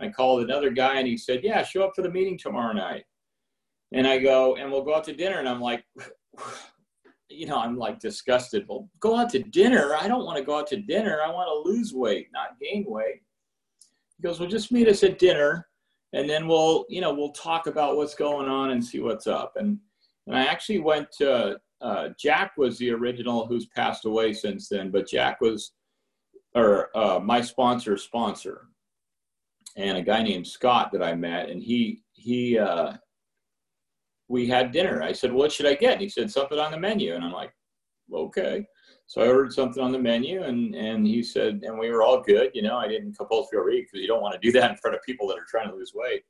I 0.00 0.08
called 0.08 0.42
another 0.42 0.70
guy 0.70 0.98
and 0.98 1.06
he 1.06 1.16
said, 1.16 1.42
yeah, 1.42 1.62
show 1.62 1.84
up 1.84 1.92
for 1.94 2.02
the 2.02 2.10
meeting 2.10 2.38
tomorrow 2.38 2.72
night. 2.72 3.04
And 3.92 4.06
I 4.06 4.18
go, 4.18 4.56
and 4.56 4.70
we'll 4.70 4.84
go 4.84 4.94
out 4.94 5.04
to 5.04 5.14
dinner. 5.14 5.38
And 5.38 5.48
I'm 5.48 5.60
like, 5.60 5.84
you 7.28 7.46
know, 7.46 7.58
I'm 7.58 7.76
like 7.76 7.98
disgusted. 7.98 8.64
Well, 8.68 8.88
go 9.00 9.16
out 9.16 9.30
to 9.30 9.40
dinner. 9.40 9.94
I 9.94 10.08
don't 10.08 10.24
want 10.24 10.38
to 10.38 10.44
go 10.44 10.58
out 10.58 10.66
to 10.68 10.80
dinner. 10.80 11.20
I 11.22 11.30
want 11.30 11.48
to 11.48 11.70
lose 11.70 11.92
weight, 11.92 12.28
not 12.32 12.58
gain 12.60 12.84
weight. 12.88 13.22
He 14.16 14.22
goes, 14.22 14.40
well, 14.40 14.48
just 14.48 14.72
meet 14.72 14.88
us 14.88 15.02
at 15.04 15.18
dinner 15.18 15.66
and 16.12 16.28
then 16.28 16.48
we'll, 16.48 16.86
you 16.88 17.00
know, 17.00 17.12
we'll 17.12 17.32
talk 17.32 17.66
about 17.66 17.96
what's 17.96 18.14
going 18.14 18.48
on 18.48 18.70
and 18.70 18.84
see 18.84 19.00
what's 19.00 19.26
up. 19.26 19.54
And, 19.56 19.78
and 20.26 20.36
I 20.36 20.44
actually 20.46 20.78
went 20.78 21.08
to, 21.18 21.58
uh, 21.80 22.08
Jack 22.18 22.52
was 22.56 22.78
the 22.78 22.90
original 22.90 23.46
who's 23.46 23.66
passed 23.66 24.04
away 24.04 24.32
since 24.32 24.68
then, 24.68 24.90
but 24.90 25.08
Jack 25.08 25.40
was, 25.40 25.72
or 26.54 26.96
uh, 26.96 27.20
my 27.20 27.40
sponsor 27.40 27.96
sponsor 27.96 28.68
and 29.76 29.96
a 29.96 30.02
guy 30.02 30.22
named 30.22 30.46
Scott 30.46 30.90
that 30.92 31.02
I 31.02 31.14
met 31.14 31.50
and 31.50 31.62
he, 31.62 32.02
he, 32.14 32.58
uh, 32.58 32.94
we 34.28 34.46
had 34.46 34.72
dinner. 34.72 35.02
I 35.02 35.12
said, 35.12 35.32
what 35.32 35.52
should 35.52 35.66
I 35.66 35.74
get? 35.74 35.94
And 35.94 36.02
he 36.02 36.08
said, 36.08 36.30
something 36.30 36.58
on 36.58 36.70
the 36.70 36.78
menu. 36.78 37.14
And 37.14 37.24
I'm 37.24 37.32
like, 37.32 37.52
okay. 38.12 38.66
So 39.06 39.22
I 39.22 39.28
ordered 39.28 39.54
something 39.54 39.82
on 39.82 39.92
the 39.92 39.98
menu 39.98 40.42
and, 40.42 40.74
and 40.74 41.06
he 41.06 41.22
said, 41.22 41.60
and 41.62 41.78
we 41.78 41.90
were 41.90 42.02
all 42.02 42.20
good. 42.20 42.50
You 42.54 42.62
know, 42.62 42.76
I 42.76 42.88
didn't 42.88 43.16
compulsory 43.16 43.78
eat 43.78 43.86
because 43.86 44.02
you 44.02 44.06
don't 44.06 44.20
want 44.20 44.34
to 44.34 44.40
do 44.40 44.52
that 44.58 44.70
in 44.70 44.76
front 44.76 44.96
of 44.96 45.02
people 45.02 45.26
that 45.28 45.38
are 45.38 45.46
trying 45.48 45.70
to 45.70 45.74
lose 45.74 45.92
weight. 45.94 46.24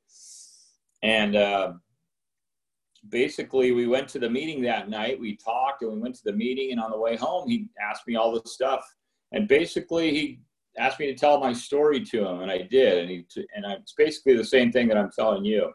And 1.03 1.35
uh, 1.35 1.73
basically 3.09 3.73
we 3.73 3.87
went 3.87 4.09
to 4.09 4.19
the 4.19 4.31
meeting 4.31 4.63
that 4.63 4.89
night. 4.89 5.21
We 5.21 5.37
talked 5.37 5.83
and 5.83 5.93
we 5.93 5.99
went 5.99 6.17
to 6.17 6.25
the 6.25 6.33
meeting 6.33 6.73
and 6.73 6.81
on 6.81 6.91
the 6.91 6.99
way 6.99 7.17
home, 7.17 7.49
he 7.49 7.69
asked 7.81 8.07
me 8.07 8.17
all 8.17 8.33
this 8.33 8.53
stuff. 8.53 8.85
And 9.33 9.47
basically 9.47 10.11
he 10.11 10.41
asked 10.79 11.01
me 11.01 11.07
to 11.07 11.15
tell 11.15 11.41
my 11.41 11.53
story 11.53 12.05
to 12.05 12.27
him 12.27 12.41
and 12.41 12.51
I 12.51 12.63
did. 12.63 12.99
And 12.99 13.11
he, 13.11 13.27
and 13.55 13.65
it's 13.67 13.95
basically 13.95 14.37
the 14.37 14.45
same 14.45 14.73
thing 14.73 14.89
that 14.89 14.99
I'm 14.99 15.11
telling 15.11 15.45
you. 15.45 15.73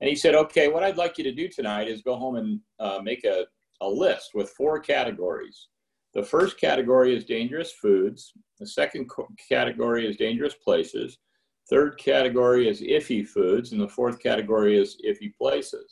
And 0.00 0.08
he 0.08 0.16
said, 0.16 0.34
okay, 0.34 0.68
what 0.68 0.82
I'd 0.82 0.96
like 0.96 1.16
you 1.16 1.24
to 1.24 1.32
do 1.32 1.48
tonight 1.48 1.88
is 1.88 2.02
go 2.02 2.16
home 2.16 2.36
and 2.36 2.60
uh, 2.80 2.98
make 3.02 3.24
a, 3.24 3.46
a 3.80 3.88
list 3.88 4.30
with 4.34 4.50
four 4.50 4.80
categories. 4.80 5.68
The 6.14 6.22
first 6.22 6.58
category 6.58 7.16
is 7.16 7.24
dangerous 7.24 7.72
foods. 7.72 8.32
The 8.58 8.66
second 8.66 9.10
category 9.48 10.06
is 10.06 10.16
dangerous 10.16 10.54
places. 10.54 11.18
Third 11.70 11.98
category 11.98 12.68
is 12.68 12.82
iffy 12.82 13.26
foods. 13.26 13.72
And 13.72 13.80
the 13.80 13.88
fourth 13.88 14.20
category 14.20 14.76
is 14.76 15.00
iffy 15.06 15.32
places. 15.36 15.86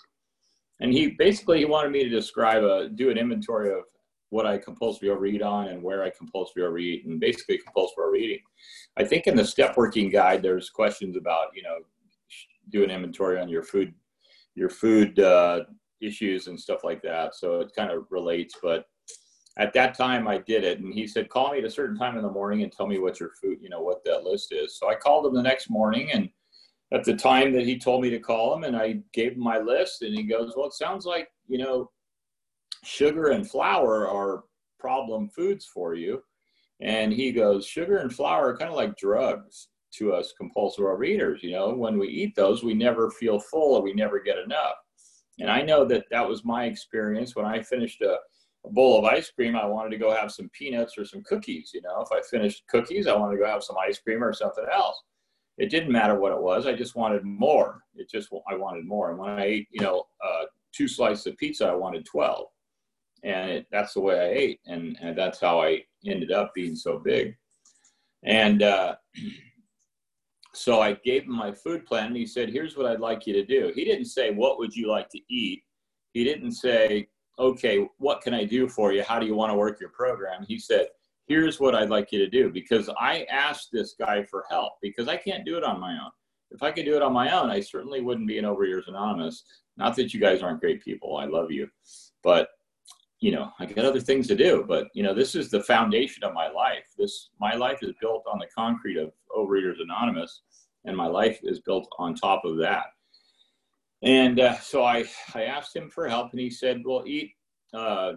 And 0.81 0.93
he 0.93 1.09
basically 1.09 1.59
he 1.59 1.65
wanted 1.65 1.93
me 1.93 2.03
to 2.05 2.09
describe 2.09 2.65
a 2.65 2.89
do 2.89 3.11
an 3.11 3.19
inventory 3.19 3.73
of 3.73 3.85
what 4.31 4.47
I 4.47 4.59
compulsively 4.59 5.09
overeat 5.09 5.43
on 5.43 5.69
and 5.69 5.83
where 5.83 6.05
I 6.05 6.11
compulsively 6.11 6.63
overeat 6.63 7.05
and 7.05 7.19
basically 7.19 7.59
compulsive 7.59 7.99
overeating. 7.99 8.39
I 8.97 9.05
think 9.05 9.27
in 9.27 9.37
the 9.37 9.45
step 9.45 9.77
working 9.77 10.09
guide, 10.09 10.43
there's 10.43 10.71
questions 10.71 11.17
about, 11.17 11.49
you 11.55 11.63
know, 11.63 11.79
do 12.71 12.85
an 12.85 12.91
inventory 12.91 13.41
on 13.41 13.49
your 13.49 13.65
food 13.65 13.93
your 14.55 14.69
food 14.69 15.19
uh, 15.19 15.61
issues 16.01 16.47
and 16.47 16.59
stuff 16.59 16.85
like 16.85 17.03
that. 17.03 17.35
So 17.35 17.61
it 17.61 17.73
kind 17.75 17.91
of 17.91 18.05
relates. 18.11 18.55
But 18.63 18.87
at 19.59 19.73
that 19.75 19.97
time, 19.97 20.27
I 20.29 20.39
did 20.39 20.65
it, 20.65 20.81
and 20.81 20.93
he 20.93 21.07
said, 21.07 21.29
"Call 21.29 21.53
me 21.53 21.59
at 21.59 21.65
a 21.65 21.71
certain 21.71 21.97
time 21.97 22.17
in 22.17 22.23
the 22.23 22.31
morning 22.31 22.63
and 22.63 22.73
tell 22.73 22.87
me 22.87 22.99
what 22.99 23.21
your 23.21 23.31
food, 23.41 23.59
you 23.61 23.69
know, 23.69 23.81
what 23.81 24.05
that 24.05 24.25
list 24.25 24.53
is." 24.53 24.79
So 24.79 24.89
I 24.89 24.95
called 24.95 25.27
him 25.27 25.35
the 25.35 25.43
next 25.43 25.71
morning, 25.71 26.11
and 26.13 26.29
at 26.93 27.05
the 27.05 27.15
time 27.15 27.53
that 27.53 27.65
he 27.65 27.79
told 27.79 28.03
me 28.03 28.11
to 28.11 28.19
call 28.19 28.55
him, 28.55 28.65
and 28.65 28.77
I 28.77 29.01
gave 29.13 29.33
him 29.33 29.43
my 29.43 29.59
list, 29.59 30.03
and 30.03 30.15
he 30.15 30.25
goes, 30.25 30.55
"Well, 30.57 30.67
it 30.67 30.73
sounds 30.75 31.07
like 31.07 31.29
you 31.49 31.59
know, 31.59 31.91
sugar 32.85 33.29
and 33.29 33.49
flour 33.49 34.09
are 34.09 34.45
problem 34.79 35.29
foods 35.29 35.67
for 35.67 35.95
you." 35.95 36.23
And 36.81 37.13
he 37.13 37.33
goes, 37.33 37.67
"Sugar 37.67 37.99
and 37.99 38.13
flour 38.13 38.49
are 38.49 38.57
kind 38.57 38.71
of 38.71 38.77
like 38.77 38.97
drugs." 38.97 39.69
to 39.93 40.13
us 40.13 40.33
compulsive 40.37 40.85
overeaters. 40.85 41.43
You 41.43 41.53
know, 41.53 41.75
when 41.75 41.99
we 41.99 42.09
eat 42.09 42.35
those, 42.35 42.63
we 42.63 42.75
never 42.75 43.11
feel 43.11 43.39
full 43.39 43.77
or 43.77 43.83
we 43.83 43.93
never 43.93 44.21
get 44.21 44.39
enough. 44.39 44.75
And 45.39 45.51
I 45.51 45.63
know 45.63 45.85
that 45.87 46.05
that 46.11 46.29
was 46.29 46.45
my 46.45 46.67
experience 46.67 47.35
when 47.35 47.47
I 47.47 47.63
finished 47.63 48.03
a, 48.03 48.19
a 48.65 48.71
bowl 48.71 48.99
of 48.99 49.05
ice 49.05 49.31
cream. 49.31 49.57
I 49.57 49.67
wanted 49.67 49.91
to 49.91 49.99
go 49.99 50.15
have 50.15 50.31
some 50.31 50.51
peanuts 50.53 50.99
or 50.99 51.05
some 51.05 51.23
cookies. 51.23 51.71
You 51.73 51.83
know, 51.83 52.01
if 52.03 52.09
I 52.13 52.21
finished 52.31 52.65
cookies, 52.69 53.07
I 53.07 53.17
wanted 53.17 53.37
to 53.37 53.43
go 53.43 53.49
have 53.49 53.65
some 53.65 53.77
ice 53.79 53.99
cream 53.99 54.23
or 54.23 54.33
something 54.33 54.67
else. 54.73 55.03
It 55.61 55.69
didn't 55.69 55.93
matter 55.93 56.19
what 56.19 56.33
it 56.33 56.40
was. 56.40 56.67
I 56.67 56.73
just 56.73 56.97
wanted 56.97 57.23
more. 57.23 57.83
It 57.95 58.09
just 58.11 58.31
I 58.50 58.55
wanted 58.55 58.87
more. 58.87 59.11
And 59.11 59.19
when 59.19 59.29
I 59.29 59.45
ate, 59.45 59.69
you 59.71 59.83
know, 59.83 60.07
uh, 60.25 60.45
two 60.73 60.88
slices 60.88 61.26
of 61.26 61.37
pizza, 61.37 61.67
I 61.67 61.75
wanted 61.75 62.07
twelve. 62.07 62.47
And 63.23 63.50
it, 63.50 63.67
that's 63.71 63.93
the 63.93 64.00
way 64.00 64.19
I 64.19 64.38
ate, 64.40 64.61
and, 64.64 64.97
and 65.02 65.19
that's 65.19 65.38
how 65.38 65.61
I 65.61 65.83
ended 66.07 66.33
up 66.33 66.55
being 66.55 66.75
so 66.75 66.99
big. 66.99 67.37
And 68.23 68.62
uh, 68.62 68.97
so 70.55 70.81
I 70.81 70.95
gave 71.05 71.25
him 71.25 71.37
my 71.37 71.52
food 71.52 71.85
plan 71.85 72.07
and 72.07 72.17
he 72.17 72.25
said, 72.25 72.49
Here's 72.49 72.75
what 72.75 72.87
I'd 72.87 73.00
like 73.00 73.26
you 73.26 73.35
to 73.35 73.45
do. 73.45 73.71
He 73.75 73.85
didn't 73.85 74.07
say, 74.07 74.31
What 74.31 74.59
would 74.59 74.75
you 74.75 74.88
like 74.88 75.11
to 75.11 75.21
eat? 75.29 75.62
He 76.14 76.25
didn't 76.25 76.52
say, 76.52 77.09
Okay, 77.38 77.87
what 77.99 78.23
can 78.23 78.33
I 78.33 78.45
do 78.45 78.67
for 78.67 78.95
you? 78.95 79.02
How 79.02 79.19
do 79.19 79.26
you 79.26 79.35
want 79.35 79.50
to 79.52 79.59
work 79.59 79.79
your 79.79 79.90
program? 79.90 80.47
He 80.49 80.59
said, 80.59 80.87
Here's 81.31 81.61
what 81.61 81.77
I'd 81.77 81.91
like 81.91 82.11
you 82.11 82.19
to 82.19 82.29
do. 82.29 82.51
Because 82.51 82.91
I 83.01 83.25
asked 83.31 83.69
this 83.73 83.95
guy 83.97 84.25
for 84.25 84.47
help 84.51 84.73
because 84.83 85.07
I 85.07 85.17
can't 85.17 85.47
do 85.47 85.57
it 85.57 85.63
on 85.63 85.79
my 85.79 85.93
own. 85.93 86.11
If 86.51 86.65
I 86.65 86.73
could 86.73 86.85
do 86.85 86.97
it 86.97 87.03
on 87.03 87.13
my 87.13 87.31
own, 87.31 87.51
I 87.51 87.61
certainly 87.61 88.01
wouldn't 88.01 88.27
be 88.27 88.39
an 88.39 88.45
Overeaters 88.45 88.89
Anonymous. 88.89 89.45
Not 89.77 89.95
that 89.95 90.13
you 90.13 90.19
guys 90.19 90.43
aren't 90.43 90.61
great 90.61 90.83
people. 90.83 91.19
I 91.19 91.27
love 91.27 91.53
you. 91.53 91.69
But 92.25 92.49
you 93.21 93.31
know, 93.31 93.53
I 93.61 93.67
got 93.67 93.85
other 93.85 94.01
things 94.01 94.27
to 94.27 94.35
do, 94.35 94.65
but 94.67 94.89
you 94.93 95.05
know, 95.05 95.15
this 95.15 95.37
is 95.37 95.53
the 95.53 95.63
foundation 95.63 96.25
of 96.25 96.35
my 96.35 96.49
life. 96.49 96.87
This 96.99 97.29
my 97.39 97.55
life 97.55 97.79
is 97.83 97.93
built 98.01 98.25
on 98.27 98.41
the 98.41 98.49
concrete 98.57 98.97
of 98.97 99.13
Overeaters 99.31 99.81
Anonymous, 99.81 100.41
and 100.85 100.97
my 100.97 101.07
life 101.07 101.39
is 101.45 101.61
built 101.61 101.87
on 102.01 102.17
top 102.17 102.45
of 102.45 102.57
that. 102.57 102.87
And 104.03 104.41
uh, 104.41 104.59
so 104.59 104.83
I 104.83 105.05
I 105.35 105.45
asked 105.45 105.77
him 105.77 105.91
for 105.91 106.09
help, 106.09 106.33
and 106.33 106.41
he 106.41 106.51
said, 106.51 106.83
"Well, 106.85 107.05
eat 107.07 107.35
uh, 107.73 108.15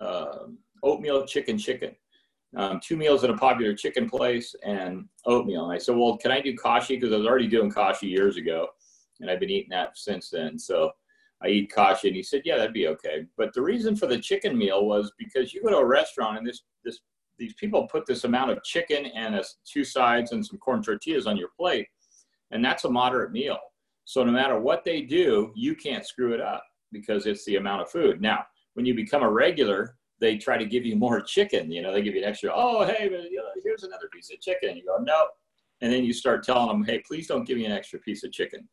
uh, 0.00 0.46
oatmeal, 0.82 1.26
chicken, 1.26 1.58
chicken." 1.58 1.94
Um, 2.56 2.78
two 2.80 2.96
meals 2.96 3.24
at 3.24 3.30
a 3.30 3.36
popular 3.36 3.74
chicken 3.74 4.08
place 4.08 4.54
and 4.64 5.06
oatmeal. 5.26 5.64
And 5.64 5.72
I 5.72 5.78
said, 5.78 5.96
well, 5.96 6.16
can 6.16 6.30
I 6.30 6.40
do 6.40 6.54
kashi? 6.56 6.96
Because 6.96 7.12
I 7.12 7.16
was 7.16 7.26
already 7.26 7.48
doing 7.48 7.70
kashi 7.70 8.06
years 8.06 8.36
ago, 8.36 8.68
and 9.20 9.30
I've 9.30 9.40
been 9.40 9.50
eating 9.50 9.70
that 9.70 9.98
since 9.98 10.30
then. 10.30 10.58
So 10.58 10.92
I 11.42 11.48
eat 11.48 11.72
kashi. 11.72 12.08
And 12.08 12.16
he 12.16 12.22
said, 12.22 12.42
yeah, 12.44 12.56
that'd 12.56 12.72
be 12.72 12.88
okay. 12.88 13.26
But 13.36 13.52
the 13.54 13.62
reason 13.62 13.96
for 13.96 14.06
the 14.06 14.18
chicken 14.18 14.56
meal 14.56 14.86
was 14.86 15.12
because 15.18 15.52
you 15.52 15.62
go 15.62 15.70
to 15.70 15.78
a 15.78 15.84
restaurant 15.84 16.38
and 16.38 16.46
this, 16.46 16.62
this, 16.84 17.00
these 17.38 17.54
people 17.54 17.88
put 17.88 18.06
this 18.06 18.24
amount 18.24 18.52
of 18.52 18.62
chicken 18.62 19.06
and 19.06 19.34
a, 19.34 19.44
two 19.64 19.84
sides 19.84 20.32
and 20.32 20.44
some 20.44 20.58
corn 20.58 20.82
tortillas 20.82 21.26
on 21.26 21.36
your 21.36 21.50
plate. 21.58 21.88
And 22.50 22.64
that's 22.64 22.84
a 22.84 22.90
moderate 22.90 23.32
meal. 23.32 23.58
So 24.04 24.22
no 24.22 24.30
matter 24.30 24.60
what 24.60 24.84
they 24.84 25.00
do, 25.00 25.52
you 25.56 25.74
can't 25.74 26.06
screw 26.06 26.34
it 26.34 26.40
up 26.40 26.62
because 26.92 27.26
it's 27.26 27.44
the 27.46 27.56
amount 27.56 27.82
of 27.82 27.90
food. 27.90 28.20
Now, 28.20 28.44
when 28.74 28.86
you 28.86 28.94
become 28.94 29.22
a 29.22 29.30
regular, 29.30 29.96
they 30.24 30.38
try 30.38 30.56
to 30.56 30.64
give 30.64 30.86
you 30.86 30.96
more 30.96 31.20
chicken. 31.20 31.70
You 31.70 31.82
know, 31.82 31.92
they 31.92 32.02
give 32.02 32.14
you 32.14 32.22
an 32.22 32.28
extra, 32.28 32.50
oh, 32.54 32.84
hey, 32.84 33.10
here's 33.62 33.82
another 33.82 34.08
piece 34.10 34.30
of 34.32 34.40
chicken. 34.40 34.74
You 34.76 34.84
go, 34.86 34.96
no. 35.02 35.26
And 35.82 35.92
then 35.92 36.02
you 36.02 36.14
start 36.14 36.42
telling 36.42 36.68
them, 36.68 36.82
hey, 36.82 37.02
please 37.06 37.26
don't 37.26 37.44
give 37.44 37.58
me 37.58 37.66
an 37.66 37.72
extra 37.72 37.98
piece 37.98 38.24
of 38.24 38.32
chicken 38.32 38.66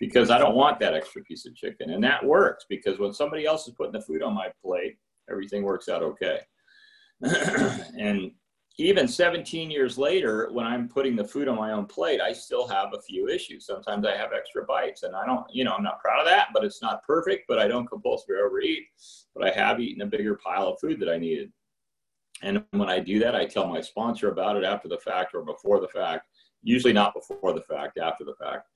because 0.00 0.28
I 0.28 0.38
don't 0.38 0.56
want 0.56 0.80
that 0.80 0.92
extra 0.92 1.22
piece 1.22 1.46
of 1.46 1.54
chicken. 1.54 1.90
And 1.90 2.02
that 2.02 2.24
works 2.24 2.66
because 2.68 2.98
when 2.98 3.12
somebody 3.12 3.46
else 3.46 3.68
is 3.68 3.74
putting 3.74 3.92
the 3.92 4.00
food 4.00 4.22
on 4.22 4.34
my 4.34 4.48
plate, 4.64 4.96
everything 5.30 5.62
works 5.62 5.88
out 5.88 6.02
okay. 6.02 6.40
and 7.22 8.32
even 8.78 9.06
17 9.06 9.70
years 9.70 9.98
later, 9.98 10.48
when 10.52 10.66
I'm 10.66 10.88
putting 10.88 11.14
the 11.14 11.24
food 11.24 11.46
on 11.48 11.56
my 11.56 11.72
own 11.72 11.86
plate, 11.86 12.20
I 12.20 12.32
still 12.32 12.66
have 12.68 12.94
a 12.94 13.02
few 13.02 13.28
issues. 13.28 13.66
Sometimes 13.66 14.06
I 14.06 14.16
have 14.16 14.32
extra 14.32 14.64
bites, 14.64 15.02
and 15.02 15.14
I 15.14 15.26
don't, 15.26 15.44
you 15.52 15.64
know, 15.64 15.72
I'm 15.72 15.82
not 15.82 16.00
proud 16.00 16.20
of 16.20 16.26
that, 16.26 16.48
but 16.54 16.64
it's 16.64 16.80
not 16.80 17.02
perfect. 17.02 17.44
But 17.48 17.58
I 17.58 17.68
don't 17.68 17.88
compulsively 17.88 18.40
overeat. 18.44 18.84
But 19.34 19.46
I 19.46 19.50
have 19.50 19.80
eaten 19.80 20.02
a 20.02 20.06
bigger 20.06 20.36
pile 20.36 20.68
of 20.68 20.80
food 20.80 21.00
that 21.00 21.10
I 21.10 21.18
needed. 21.18 21.52
And 22.42 22.64
when 22.70 22.88
I 22.88 22.98
do 22.98 23.18
that, 23.20 23.36
I 23.36 23.46
tell 23.46 23.66
my 23.66 23.80
sponsor 23.80 24.30
about 24.30 24.56
it 24.56 24.64
after 24.64 24.88
the 24.88 24.98
fact 24.98 25.34
or 25.34 25.42
before 25.42 25.80
the 25.80 25.88
fact. 25.88 26.26
Usually 26.62 26.92
not 26.92 27.14
before 27.14 27.52
the 27.52 27.62
fact, 27.62 27.98
after 27.98 28.24
the 28.24 28.34
fact. 28.34 28.68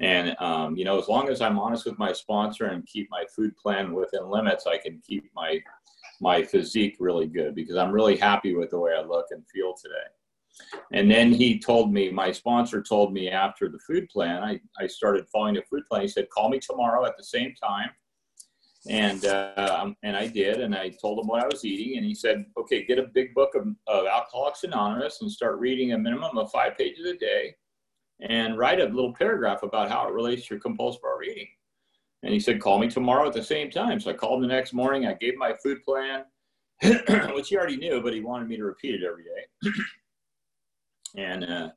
And 0.00 0.36
um, 0.40 0.76
you 0.76 0.84
know, 0.84 0.98
as 0.98 1.08
long 1.08 1.28
as 1.28 1.40
I'm 1.40 1.58
honest 1.58 1.86
with 1.86 1.98
my 1.98 2.12
sponsor 2.12 2.66
and 2.66 2.86
keep 2.86 3.08
my 3.10 3.24
food 3.34 3.56
plan 3.56 3.92
within 3.92 4.28
limits, 4.28 4.66
I 4.66 4.78
can 4.78 5.00
keep 5.06 5.30
my 5.34 5.60
my 6.20 6.42
physique 6.42 6.96
really 6.98 7.26
good 7.26 7.54
because 7.54 7.76
I'm 7.76 7.92
really 7.92 8.16
happy 8.16 8.54
with 8.54 8.70
the 8.70 8.78
way 8.78 8.92
I 8.92 9.02
look 9.02 9.26
and 9.30 9.42
feel 9.48 9.74
today. 9.74 9.94
And 10.92 11.10
then 11.10 11.32
he 11.32 11.58
told 11.58 11.92
me, 11.92 12.10
my 12.10 12.32
sponsor 12.32 12.82
told 12.82 13.12
me 13.12 13.28
after 13.28 13.68
the 13.68 13.78
food 13.86 14.08
plan, 14.08 14.42
I, 14.42 14.60
I 14.80 14.86
started 14.86 15.28
following 15.28 15.54
the 15.54 15.62
food 15.62 15.84
plan. 15.86 16.02
He 16.02 16.08
said, 16.08 16.30
call 16.30 16.48
me 16.48 16.58
tomorrow 16.58 17.04
at 17.04 17.16
the 17.16 17.24
same 17.24 17.54
time. 17.62 17.90
And, 18.88 19.24
uh, 19.24 19.90
and 20.02 20.16
I 20.16 20.28
did. 20.28 20.60
And 20.60 20.74
I 20.74 20.90
told 20.90 21.18
him 21.18 21.26
what 21.26 21.42
I 21.42 21.46
was 21.46 21.64
eating. 21.64 21.98
And 21.98 22.06
he 22.06 22.14
said, 22.14 22.46
okay, 22.56 22.84
get 22.84 22.98
a 22.98 23.08
big 23.12 23.34
book 23.34 23.54
of, 23.54 23.66
of 23.86 24.06
Alcoholics 24.06 24.64
Anonymous 24.64 25.20
and 25.20 25.30
start 25.30 25.58
reading 25.58 25.92
a 25.92 25.98
minimum 25.98 26.38
of 26.38 26.50
five 26.50 26.78
pages 26.78 27.04
a 27.04 27.16
day 27.16 27.54
and 28.20 28.56
write 28.56 28.80
a 28.80 28.84
little 28.84 29.12
paragraph 29.12 29.62
about 29.62 29.90
how 29.90 30.08
it 30.08 30.14
relates 30.14 30.46
to 30.46 30.54
your 30.54 30.60
compulsive 30.60 31.02
overeating. 31.04 31.48
And 32.22 32.32
he 32.32 32.40
said, 32.40 32.60
call 32.60 32.78
me 32.78 32.88
tomorrow 32.88 33.26
at 33.26 33.34
the 33.34 33.42
same 33.42 33.70
time. 33.70 34.00
So 34.00 34.10
I 34.10 34.14
called 34.14 34.42
him 34.42 34.48
the 34.48 34.54
next 34.54 34.72
morning. 34.72 35.06
I 35.06 35.14
gave 35.14 35.36
my 35.36 35.54
food 35.62 35.82
plan, 35.84 36.24
which 37.34 37.48
he 37.48 37.56
already 37.56 37.76
knew, 37.76 38.02
but 38.02 38.14
he 38.14 38.20
wanted 38.20 38.48
me 38.48 38.56
to 38.56 38.64
repeat 38.64 38.94
it 38.94 39.06
every 39.06 39.24
day. 39.24 39.70
and, 41.16 41.44
uh, 41.44 41.68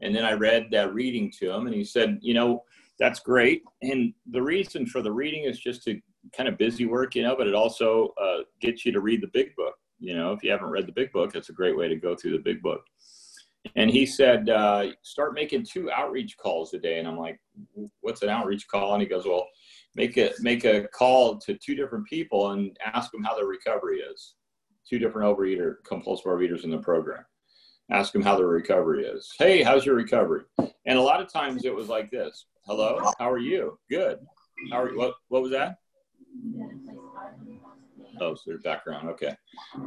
and 0.00 0.14
then 0.14 0.24
I 0.24 0.32
read 0.32 0.68
that 0.72 0.94
reading 0.94 1.32
to 1.38 1.50
him 1.50 1.66
and 1.66 1.74
he 1.74 1.84
said, 1.84 2.18
you 2.20 2.34
know, 2.34 2.62
that's 2.98 3.20
great. 3.20 3.62
And 3.82 4.12
the 4.30 4.42
reason 4.42 4.86
for 4.86 5.02
the 5.02 5.12
reading 5.12 5.44
is 5.44 5.58
just 5.58 5.82
to 5.84 6.00
kind 6.36 6.48
of 6.48 6.58
busy 6.58 6.86
work, 6.86 7.14
you 7.14 7.22
know, 7.22 7.34
but 7.36 7.46
it 7.46 7.54
also 7.54 8.14
uh, 8.20 8.42
gets 8.60 8.84
you 8.84 8.92
to 8.92 9.00
read 9.00 9.22
the 9.22 9.30
big 9.32 9.54
book. 9.56 9.74
You 9.98 10.14
know, 10.14 10.32
if 10.32 10.42
you 10.42 10.50
haven't 10.50 10.68
read 10.68 10.86
the 10.86 10.92
big 10.92 11.10
book, 11.12 11.34
it's 11.34 11.48
a 11.48 11.54
great 11.54 11.76
way 11.76 11.88
to 11.88 11.96
go 11.96 12.14
through 12.14 12.32
the 12.32 12.38
big 12.38 12.62
book 12.62 12.82
and 13.74 13.90
he 13.90 14.06
said 14.06 14.48
uh, 14.48 14.86
start 15.02 15.34
making 15.34 15.64
two 15.64 15.90
outreach 15.90 16.36
calls 16.36 16.72
a 16.74 16.78
day 16.78 16.98
and 16.98 17.08
i'm 17.08 17.18
like 17.18 17.40
what's 18.00 18.22
an 18.22 18.28
outreach 18.28 18.68
call 18.68 18.94
and 18.94 19.02
he 19.02 19.08
goes 19.08 19.26
well 19.26 19.48
make 19.96 20.16
a 20.18 20.30
make 20.40 20.64
a 20.64 20.86
call 20.88 21.36
to 21.38 21.54
two 21.54 21.74
different 21.74 22.06
people 22.06 22.52
and 22.52 22.78
ask 22.94 23.10
them 23.10 23.24
how 23.24 23.34
their 23.34 23.46
recovery 23.46 23.98
is 23.98 24.34
two 24.88 24.98
different 24.98 25.26
overeater 25.26 25.76
compulsive 25.84 26.26
overeaters 26.26 26.64
in 26.64 26.70
the 26.70 26.78
program 26.78 27.24
ask 27.90 28.12
them 28.12 28.22
how 28.22 28.36
their 28.36 28.46
recovery 28.46 29.04
is 29.04 29.32
hey 29.38 29.62
how's 29.62 29.86
your 29.86 29.94
recovery 29.94 30.42
and 30.58 30.98
a 30.98 31.02
lot 31.02 31.20
of 31.20 31.32
times 31.32 31.64
it 31.64 31.74
was 31.74 31.88
like 31.88 32.10
this 32.10 32.46
hello 32.66 33.10
how 33.18 33.30
are 33.30 33.38
you 33.38 33.78
good 33.90 34.18
how 34.70 34.82
are 34.82 34.90
you 34.90 34.98
what, 34.98 35.14
what 35.28 35.42
was 35.42 35.50
that 35.50 35.78
Oh, 38.18 38.34
so 38.34 38.42
their 38.46 38.58
background. 38.60 39.10
Okay. 39.10 39.36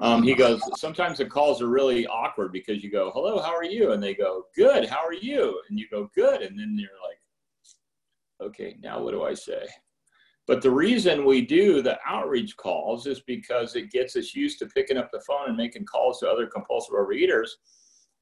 Um, 0.02 0.22
he 0.22 0.36
goes, 0.36 0.62
sometimes 0.80 1.18
the 1.18 1.26
calls 1.26 1.64
are 1.64 1.68
really 1.68 2.06
awkward 2.06 2.52
because 2.52 2.84
you 2.84 2.92
go, 2.92 3.12
hello, 3.12 3.40
how 3.40 3.56
are 3.56 3.64
you? 3.64 3.92
And 3.92 4.04
they 4.04 4.14
go, 4.14 4.46
good, 4.56 4.88
how 4.88 5.04
are 5.04 5.14
you? 5.14 5.60
And 5.68 5.80
you 5.80 5.88
go, 5.90 6.12
good. 6.14 6.44
And 6.44 6.60
then 6.60 6.78
you're 6.78 6.90
like, 7.04 8.50
okay, 8.50 8.78
now 8.82 9.02
what 9.02 9.12
do 9.12 9.24
I 9.24 9.34
say? 9.34 9.68
But 10.50 10.64
the 10.64 10.72
reason 10.72 11.26
we 11.26 11.46
do 11.46 11.84
the 11.84 12.00
outreach 12.08 12.58
calls 12.58 13.06
is 13.06 13.20
because 13.20 13.76
it 13.76 13.92
gets 13.92 14.16
us 14.16 14.34
used 14.34 14.58
to 14.58 14.66
picking 14.66 14.98
up 14.98 15.12
the 15.12 15.22
phone 15.22 15.48
and 15.48 15.56
making 15.56 15.86
calls 15.86 16.20
to 16.20 16.28
other 16.28 16.48
compulsive 16.48 16.96
overeaters. 16.96 17.50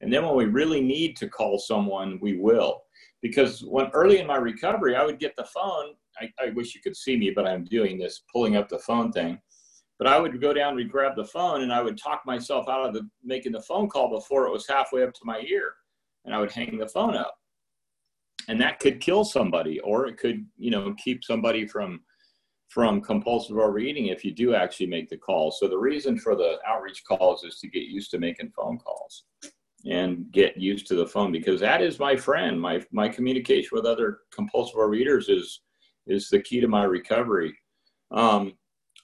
And 0.02 0.12
then 0.12 0.26
when 0.26 0.36
we 0.36 0.44
really 0.44 0.82
need 0.82 1.16
to 1.16 1.26
call 1.26 1.58
someone, 1.58 2.18
we 2.20 2.36
will. 2.36 2.82
Because 3.22 3.64
when 3.64 3.86
early 3.94 4.18
in 4.18 4.26
my 4.26 4.36
recovery, 4.36 4.94
I 4.94 5.06
would 5.06 5.18
get 5.18 5.36
the 5.36 5.46
phone. 5.46 5.94
I, 6.20 6.28
I 6.38 6.50
wish 6.50 6.74
you 6.74 6.82
could 6.82 6.98
see 6.98 7.16
me, 7.16 7.30
but 7.34 7.46
I'm 7.46 7.64
doing 7.64 7.98
this 7.98 8.20
pulling 8.30 8.56
up 8.56 8.68
the 8.68 8.78
phone 8.80 9.10
thing 9.10 9.38
but 9.98 10.06
I 10.06 10.18
would 10.20 10.40
go 10.40 10.52
down 10.52 10.78
and 10.78 10.90
grab 10.90 11.16
the 11.16 11.24
phone 11.24 11.62
and 11.62 11.72
I 11.72 11.82
would 11.82 11.98
talk 11.98 12.22
myself 12.24 12.68
out 12.68 12.86
of 12.86 12.94
the 12.94 13.08
making 13.24 13.50
the 13.50 13.62
phone 13.62 13.88
call 13.88 14.08
before 14.08 14.46
it 14.46 14.52
was 14.52 14.68
halfway 14.68 15.02
up 15.02 15.12
to 15.14 15.20
my 15.24 15.40
ear, 15.40 15.72
and 16.24 16.32
I 16.32 16.38
would 16.38 16.52
hang 16.52 16.78
the 16.78 16.86
phone 16.86 17.16
up, 17.16 17.34
and 18.46 18.60
that 18.60 18.78
could 18.78 19.00
kill 19.00 19.24
somebody, 19.24 19.80
or 19.80 20.06
it 20.06 20.16
could 20.16 20.46
you 20.56 20.70
know 20.70 20.94
keep 21.02 21.24
somebody 21.24 21.66
from 21.66 22.00
from 22.68 23.00
compulsive 23.00 23.56
overeating 23.56 24.06
if 24.06 24.24
you 24.24 24.32
do 24.32 24.54
actually 24.54 24.86
make 24.86 25.08
the 25.08 25.16
call. 25.16 25.50
So 25.50 25.68
the 25.68 25.78
reason 25.78 26.18
for 26.18 26.36
the 26.36 26.58
outreach 26.66 27.02
calls 27.04 27.42
is 27.42 27.58
to 27.60 27.68
get 27.68 27.84
used 27.84 28.10
to 28.12 28.18
making 28.18 28.52
phone 28.54 28.78
calls 28.78 29.24
and 29.86 30.30
get 30.32 30.56
used 30.56 30.86
to 30.88 30.94
the 30.94 31.06
phone 31.06 31.32
because 31.32 31.60
that 31.60 31.80
is 31.80 31.98
my 31.98 32.14
friend. 32.14 32.60
My 32.60 32.84
my 32.92 33.08
communication 33.08 33.70
with 33.72 33.86
other 33.86 34.18
compulsive 34.32 34.76
overeaters 34.76 35.30
is 35.30 35.62
is 36.06 36.28
the 36.28 36.40
key 36.40 36.60
to 36.60 36.68
my 36.68 36.84
recovery. 36.84 37.56
Um, 38.10 38.54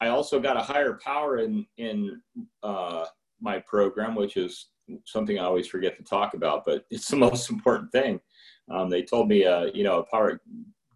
I 0.00 0.08
also 0.08 0.40
got 0.40 0.56
a 0.56 0.62
higher 0.62 0.98
power 1.02 1.38
in 1.38 1.66
in 1.78 2.20
uh, 2.62 3.06
my 3.40 3.60
program, 3.60 4.14
which 4.14 4.36
is 4.36 4.68
something 5.06 5.38
I 5.38 5.44
always 5.44 5.66
forget 5.66 5.96
to 5.96 6.02
talk 6.02 6.34
about, 6.34 6.64
but 6.66 6.84
it's 6.90 7.08
the 7.08 7.16
most 7.28 7.50
important 7.50 7.90
thing. 7.92 8.20
Um, 8.70 8.90
they 8.90 9.02
told 9.02 9.28
me, 9.28 9.44
uh, 9.44 9.66
you 9.72 9.84
know, 9.84 10.00
a 10.00 10.04
power 10.04 10.40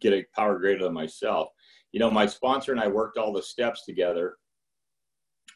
get 0.01 0.13
a 0.13 0.25
power 0.35 0.59
greater 0.59 0.85
than 0.85 0.93
myself. 0.93 1.49
You 1.93 2.01
know, 2.01 2.11
my 2.11 2.27
sponsor 2.27 2.73
and 2.73 2.81
I 2.81 2.89
worked 2.89 3.19
all 3.19 3.33
the 3.33 3.43
steps 3.43 3.85
together, 3.85 4.37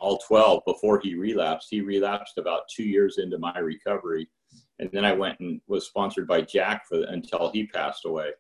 all 0.00 0.18
12 0.18 0.62
before 0.66 1.00
he 1.00 1.14
relapsed. 1.14 1.68
He 1.70 1.80
relapsed 1.80 2.38
about 2.38 2.68
two 2.74 2.84
years 2.84 3.18
into 3.18 3.38
my 3.38 3.58
recovery. 3.58 4.28
and 4.78 4.90
then 4.92 5.04
I 5.04 5.12
went 5.12 5.38
and 5.40 5.60
was 5.66 5.86
sponsored 5.86 6.26
by 6.26 6.42
Jack 6.42 6.86
for 6.88 7.02
until 7.04 7.50
he 7.50 7.66
passed 7.66 8.04
away, 8.04 8.30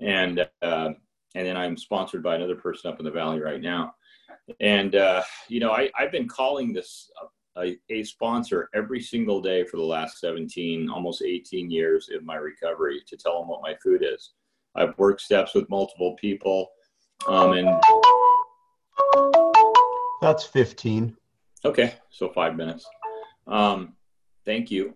and 0.00 0.40
uh, 0.62 0.90
and 1.34 1.46
then 1.46 1.56
I'm 1.56 1.76
sponsored 1.76 2.22
by 2.22 2.36
another 2.36 2.56
person 2.56 2.90
up 2.90 2.98
in 2.98 3.04
the 3.04 3.10
valley 3.10 3.40
right 3.40 3.60
now, 3.60 3.94
and 4.60 4.94
uh, 4.94 5.22
you 5.48 5.60
know 5.60 5.72
I 5.72 5.90
I've 5.98 6.12
been 6.12 6.28
calling 6.28 6.72
this 6.72 7.10
a, 7.56 7.76
a 7.90 8.02
sponsor 8.02 8.68
every 8.74 9.00
single 9.00 9.40
day 9.40 9.64
for 9.64 9.76
the 9.76 9.82
last 9.82 10.20
17 10.20 10.88
almost 10.90 11.22
18 11.22 11.70
years 11.70 12.08
of 12.14 12.24
my 12.24 12.36
recovery 12.36 13.02
to 13.06 13.16
tell 13.16 13.38
them 13.38 13.48
what 13.48 13.62
my 13.62 13.74
food 13.82 14.02
is. 14.02 14.32
I've 14.74 14.96
worked 14.98 15.20
steps 15.20 15.54
with 15.54 15.68
multiple 15.68 16.16
people, 16.18 16.68
um, 17.28 17.52
and 17.52 17.68
that's 20.20 20.44
15. 20.44 21.16
Okay, 21.64 21.94
so 22.10 22.28
five 22.30 22.56
minutes. 22.56 22.86
Um, 23.46 23.94
thank 24.44 24.70
you. 24.70 24.94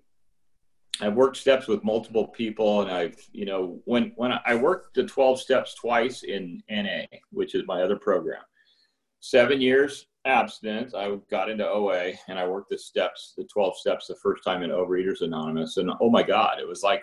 I've 1.00 1.14
worked 1.14 1.36
steps 1.36 1.66
with 1.66 1.84
multiple 1.84 2.28
people, 2.28 2.80
and 2.82 2.90
I've, 2.90 3.18
you 3.32 3.44
know, 3.44 3.80
when 3.84 4.12
when 4.16 4.32
I 4.44 4.54
worked 4.54 4.94
the 4.94 5.04
12 5.04 5.40
steps 5.40 5.74
twice 5.74 6.22
in 6.22 6.62
NA, 6.70 7.04
which 7.30 7.54
is 7.54 7.64
my 7.66 7.82
other 7.82 7.96
program. 7.96 8.42
Seven 9.20 9.60
years 9.60 10.06
abstinence. 10.26 10.94
I 10.94 11.16
got 11.30 11.48
into 11.48 11.66
OA, 11.68 12.12
and 12.28 12.38
I 12.38 12.46
worked 12.46 12.70
the 12.70 12.78
steps, 12.78 13.34
the 13.36 13.44
12 13.44 13.78
steps, 13.78 14.06
the 14.06 14.16
first 14.16 14.42
time 14.44 14.62
in 14.62 14.70
Overeaters 14.70 15.22
Anonymous, 15.22 15.76
and 15.76 15.90
oh 16.00 16.10
my 16.10 16.22
God, 16.22 16.58
it 16.60 16.66
was 16.66 16.82
like 16.82 17.02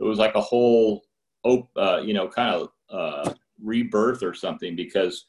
it 0.00 0.04
was 0.04 0.18
like 0.18 0.34
a 0.34 0.40
whole, 0.40 1.04
uh, 1.44 2.00
you 2.02 2.14
know, 2.14 2.28
kind 2.28 2.54
of 2.54 2.68
uh, 2.90 3.32
rebirth 3.62 4.22
or 4.22 4.34
something 4.34 4.76
because 4.76 5.26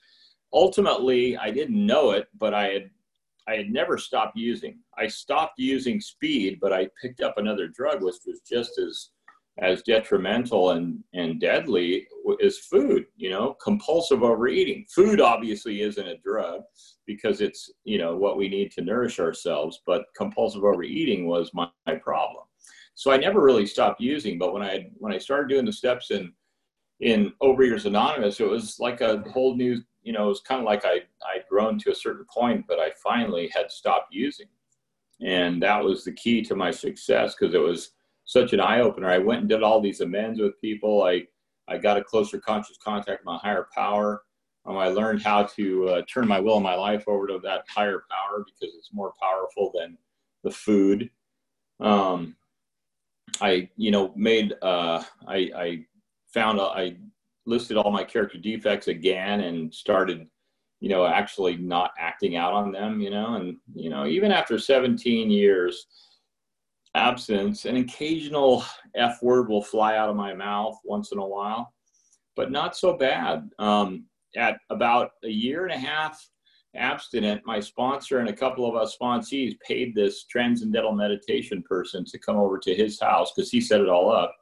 ultimately 0.54 1.38
I 1.38 1.52
didn't 1.52 1.86
know 1.86 2.12
it, 2.12 2.28
but 2.38 2.54
I 2.54 2.68
had 2.70 2.90
I 3.48 3.56
had 3.58 3.70
never 3.70 3.98
stopped 3.98 4.36
using. 4.36 4.80
I 4.98 5.08
stopped 5.08 5.60
using 5.60 6.02
speed, 6.02 6.58
but 6.60 6.74
I 6.74 6.90
picked 7.00 7.22
up 7.22 7.38
another 7.38 7.68
drug, 7.68 8.02
which 8.02 8.16
was 8.26 8.42
just 8.42 8.80
as 8.80 9.10
as 9.62 9.84
detrimental 9.84 10.72
and 10.72 11.02
and 11.14 11.40
deadly 11.40 12.08
as 12.44 12.58
food. 12.58 13.06
You 13.16 13.30
know, 13.30 13.56
compulsive 13.64 14.24
overeating. 14.24 14.86
Food 14.94 15.22
obviously 15.22 15.82
isn't 15.82 16.08
a 16.08 16.18
drug 16.18 16.62
because 17.06 17.42
it's 17.42 17.72
you 17.84 17.98
know 17.98 18.16
what 18.16 18.38
we 18.38 18.50
need 18.50 18.72
to 18.72 18.82
nourish 18.82 19.20
ourselves, 19.20 19.82
but 19.86 20.06
compulsive 20.18 20.64
overeating 20.64 21.28
was 21.28 21.52
my, 21.54 21.68
my 21.86 21.96
problem. 21.96 22.46
So 22.96 23.12
I 23.12 23.18
never 23.18 23.42
really 23.42 23.66
stopped 23.66 24.02
using. 24.02 24.40
But 24.40 24.54
when 24.54 24.64
I 24.64 24.88
when 24.98 25.14
I 25.14 25.18
started 25.20 25.50
doing 25.50 25.66
the 25.66 25.74
steps 25.74 26.12
in 26.12 26.34
in 27.00 27.34
Overeaters 27.42 27.86
Anonymous, 27.86 28.40
it 28.40 28.50
was 28.50 28.80
like 28.80 29.02
a 29.02 29.24
whole 29.32 29.56
new 29.56 29.82
you 30.06 30.14
know, 30.14 30.26
it 30.26 30.30
was 30.30 30.42
kind 30.42 30.62
of 30.62 30.66
like 30.66 30.86
I, 30.86 31.02
I'd 31.34 31.48
grown 31.50 31.80
to 31.80 31.92
a 31.92 31.96
certain 31.96 32.26
point, 32.32 32.66
but 32.68 32.80
I 32.80 32.92
finally 33.04 33.50
had 33.54 33.72
stopped 33.72 34.14
using. 34.14 34.46
And 35.20 35.62
that 35.64 35.84
was 35.84 36.04
the 36.04 36.12
key 36.12 36.44
to 36.44 36.56
my 36.56 36.70
success 36.70 37.36
because 37.36 37.56
it 37.56 37.62
was 37.62 37.92
such 38.26 38.54
an 38.54 38.60
eye 38.60 38.82
opener. 38.82 39.10
I 39.10 39.18
went 39.18 39.42
and 39.42 39.50
did 39.50 39.64
all 39.64 39.82
these 39.82 40.02
amends 40.02 40.40
with 40.40 40.62
people. 40.62 41.04
I, 41.04 41.24
I 41.68 41.80
got 41.80 41.98
a 41.98 42.04
closer 42.04 42.40
conscious 42.40 42.78
contact 42.78 43.22
with 43.22 43.26
my 43.26 43.38
higher 43.38 43.68
power. 43.74 44.22
Um, 44.68 44.78
I 44.78 44.90
learned 44.90 45.24
how 45.24 45.44
to 45.44 45.90
uh, 45.90 46.02
turn 46.08 46.28
my 46.28 46.40
will 46.40 46.56
and 46.56 46.64
my 46.64 46.76
life 46.76 47.06
over 47.08 47.26
to 47.28 47.40
that 47.44 47.64
higher 47.68 48.04
power 48.12 48.46
because 48.46 48.76
it's 48.76 48.94
more 48.94 49.14
powerful 49.20 49.72
than 49.74 49.98
the 50.44 50.52
food. 50.52 51.10
Um, 51.80 52.36
I, 53.42 53.70
you 53.76 53.90
know, 53.90 54.14
made, 54.16 54.54
uh, 54.62 55.04
I, 55.28 55.52
I 55.56 55.86
found, 56.36 56.62
I 56.62 56.98
listed 57.48 57.78
all 57.78 57.92
my 57.92 58.04
character 58.04 58.38
defects 58.38 58.88
again 58.88 59.42
and 59.42 59.74
started 59.74 60.28
you 60.82 60.90
know 60.90 61.06
actually 61.06 61.56
not 61.56 61.92
acting 61.98 62.36
out 62.36 62.52
on 62.54 62.72
them 62.72 63.00
you 63.00 63.10
know 63.10 63.36
and 63.36 63.56
you 63.74 63.90
know 63.90 64.06
even 64.06 64.30
after 64.30 64.60
17 64.60 65.32
years 65.32 65.88
absence 66.96 67.64
an 67.64 67.78
occasional 67.78 68.66
f 68.96 69.24
word 69.24 69.48
will 69.48 69.64
fly 69.64 69.96
out 69.96 70.10
of 70.10 70.18
my 70.18 70.34
mouth 70.34 70.78
once 70.84 71.14
in 71.14 71.18
a 71.18 71.26
while 71.26 71.74
but 72.36 72.52
not 72.52 72.76
so 72.76 72.96
bad. 72.98 73.50
Um, 73.60 74.06
at 74.36 74.58
about 74.70 75.12
a 75.24 75.30
year 75.30 75.64
and 75.64 75.74
a 75.74 75.78
half 75.78 76.30
abstinent 76.76 77.42
my 77.46 77.58
sponsor 77.58 78.20
and 78.20 78.28
a 78.28 78.34
couple 78.36 78.68
of 78.68 78.76
us 78.76 78.98
sponsees 79.02 79.58
paid 79.66 79.96
this 79.96 80.26
transcendental 80.26 80.92
meditation 80.92 81.64
person 81.64 82.04
to 82.04 82.20
come 82.20 82.36
over 82.36 82.60
to 82.60 82.76
his 82.76 83.00
house 83.00 83.32
because 83.34 83.50
he 83.50 83.62
set 83.62 83.80
it 83.80 83.88
all 83.88 84.12
up 84.12 84.36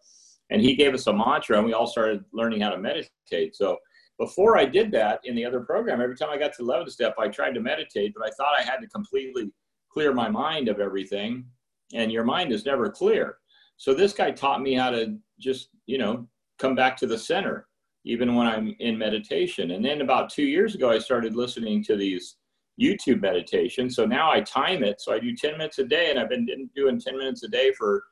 and 0.50 0.62
he 0.62 0.76
gave 0.76 0.94
us 0.94 1.08
a 1.08 1.14
mantra 1.14 1.58
and 1.58 1.66
we 1.66 1.74
all 1.74 1.88
started 1.88 2.24
learning 2.34 2.62
how 2.62 2.70
to 2.70 2.78
meditate. 2.78 3.56
So 3.56 3.78
before 4.20 4.60
i 4.60 4.64
did 4.64 4.92
that 4.92 5.20
in 5.24 5.36
the 5.36 5.44
other 5.44 5.62
program 5.62 6.00
every 6.00 6.16
time 6.16 6.30
i 6.30 6.38
got 6.38 6.54
to 6.54 6.62
11 6.62 6.88
step 6.88 7.16
i 7.18 7.28
tried 7.28 7.52
to 7.52 7.60
meditate 7.60 8.14
but 8.16 8.24
i 8.24 8.30
thought 8.38 8.54
i 8.56 8.62
had 8.62 8.78
to 8.78 8.88
completely 8.90 9.52
clear 9.94 10.14
my 10.14 10.28
mind 10.28 10.68
of 10.68 10.80
everything. 10.80 11.46
And 11.94 12.12
your 12.12 12.24
mind 12.24 12.52
is 12.52 12.66
never 12.66 12.90
clear. 12.90 13.38
So 13.78 13.94
this 13.94 14.14
guy 14.14 14.32
taught 14.32 14.62
me 14.62 14.74
how 14.74 14.90
to 14.90 15.16
just 15.40 15.70
you 15.86 15.98
know 15.98 16.28
come 16.58 16.76
back 16.76 16.98
to 16.98 17.08
the 17.08 17.18
center 17.18 17.68
even 18.06 18.36
when 18.36 18.48
i'm 18.48 18.76
in 18.80 18.98
meditation. 18.98 19.72
And 19.72 19.84
then 19.84 20.02
about 20.02 20.30
two 20.30 20.44
years 20.44 20.76
ago 20.76 20.90
i 20.90 21.00
started 21.00 21.36
listening 21.36 21.84
to 21.86 21.96
these 21.96 22.38
youtube 22.82 23.22
meditations 23.22 23.96
so 23.96 24.06
now 24.06 24.32
i 24.32 24.42
time 24.42 24.84
it. 24.84 25.00
So 25.02 25.14
i 25.14 25.20
do 25.20 25.36
10 25.36 25.54
minutes 25.54 25.80
a 25.80 25.84
day 25.84 26.10
and 26.10 26.20
i've 26.20 26.30
been 26.30 26.48
doing 26.76 27.00
10 27.00 27.18
minutes 27.18 27.44
a 27.44 27.48
day 27.48 27.72
for 27.78 28.04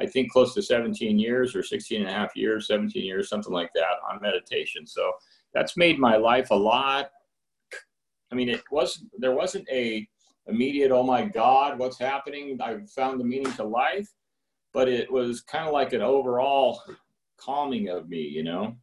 I 0.00 0.06
think 0.06 0.30
close 0.30 0.54
to 0.54 0.62
17 0.62 1.18
years 1.18 1.56
or 1.56 1.62
16 1.62 2.00
and 2.00 2.10
a 2.10 2.12
half 2.12 2.36
years, 2.36 2.68
17 2.68 3.04
years, 3.04 3.28
something 3.28 3.52
like 3.52 3.70
that 3.74 3.84
on 4.10 4.20
meditation. 4.22 4.86
So 4.86 5.12
that's 5.54 5.76
made 5.76 5.98
my 5.98 6.16
life 6.16 6.50
a 6.50 6.54
lot. 6.54 7.10
I 8.30 8.34
mean, 8.34 8.48
it 8.48 8.62
was 8.70 9.04
there 9.18 9.32
wasn't 9.32 9.68
a 9.70 10.06
immediate, 10.46 10.92
oh 10.92 11.02
my 11.02 11.24
God, 11.24 11.78
what's 11.78 11.98
happening? 11.98 12.58
I 12.60 12.78
found 12.94 13.20
the 13.20 13.24
meaning 13.24 13.52
to 13.54 13.64
life, 13.64 14.08
but 14.72 14.88
it 14.88 15.10
was 15.10 15.40
kind 15.42 15.66
of 15.66 15.72
like 15.72 15.92
an 15.92 16.02
overall 16.02 16.82
calming 17.36 17.88
of 17.88 18.08
me, 18.08 18.20
you 18.20 18.44
know. 18.44 18.76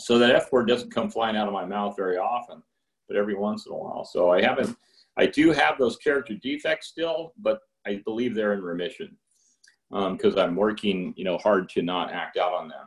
So 0.00 0.18
that 0.18 0.34
F 0.34 0.52
word 0.52 0.68
doesn't 0.68 0.94
come 0.94 1.10
flying 1.10 1.36
out 1.36 1.48
of 1.48 1.52
my 1.52 1.64
mouth 1.64 1.96
very 1.96 2.16
often, 2.16 2.62
but 3.08 3.16
every 3.16 3.34
once 3.34 3.66
in 3.66 3.72
a 3.72 3.76
while. 3.76 4.04
So 4.04 4.30
I 4.30 4.40
haven't, 4.40 4.76
I 5.16 5.26
do 5.26 5.50
have 5.50 5.76
those 5.78 5.96
character 5.96 6.34
defects 6.34 6.86
still, 6.88 7.32
but 7.38 7.60
I 7.86 8.00
believe 8.04 8.34
they're 8.34 8.52
in 8.52 8.62
remission 8.62 9.16
because 9.90 10.36
um, 10.36 10.40
I'm 10.40 10.56
working, 10.56 11.14
you 11.16 11.24
know, 11.24 11.38
hard 11.38 11.68
to 11.70 11.82
not 11.82 12.12
act 12.12 12.36
out 12.36 12.52
on 12.52 12.68
them. 12.68 12.86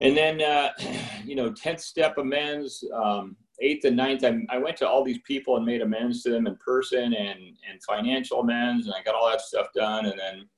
And 0.00 0.16
then, 0.16 0.40
uh, 0.40 0.70
you 1.24 1.36
know, 1.36 1.50
10th 1.50 1.80
step 1.80 2.18
amends, 2.18 2.84
um, 2.94 3.36
eighth 3.60 3.84
and 3.84 3.96
ninth, 3.96 4.24
I, 4.24 4.40
I, 4.48 4.58
went 4.58 4.76
to 4.78 4.88
all 4.88 5.04
these 5.04 5.20
people 5.26 5.56
and 5.56 5.66
made 5.66 5.82
amends 5.82 6.22
to 6.22 6.30
them 6.30 6.46
in 6.46 6.56
person 6.56 7.12
and, 7.12 7.38
and 7.38 7.82
financial 7.86 8.40
amends, 8.40 8.86
and 8.86 8.94
I 8.94 9.02
got 9.02 9.14
all 9.14 9.28
that 9.28 9.42
stuff 9.42 9.66
done. 9.74 10.06
And 10.06 10.18
then 10.18 10.48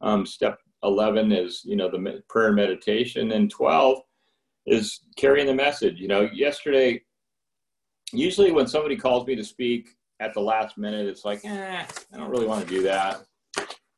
um, 0.00 0.24
step 0.24 0.58
11 0.84 1.32
is, 1.32 1.62
you 1.64 1.76
know, 1.76 1.90
the 1.90 2.22
prayer 2.28 2.48
and 2.48 2.56
meditation. 2.56 3.32
And 3.32 3.50
12 3.50 3.98
is 4.66 5.00
carrying 5.16 5.46
the 5.46 5.54
message. 5.54 5.98
You 5.98 6.08
know, 6.08 6.28
yesterday, 6.32 7.02
usually 8.12 8.52
when 8.52 8.66
somebody 8.66 8.96
calls 8.96 9.26
me 9.26 9.34
to 9.34 9.44
speak 9.44 9.90
at 10.20 10.34
the 10.34 10.40
last 10.40 10.78
minute, 10.78 11.06
it's 11.06 11.24
like, 11.24 11.44
eh, 11.44 11.84
I 12.12 12.16
don't 12.16 12.30
really 12.30 12.46
want 12.46 12.66
to 12.66 12.72
do 12.72 12.82
that. 12.82 13.22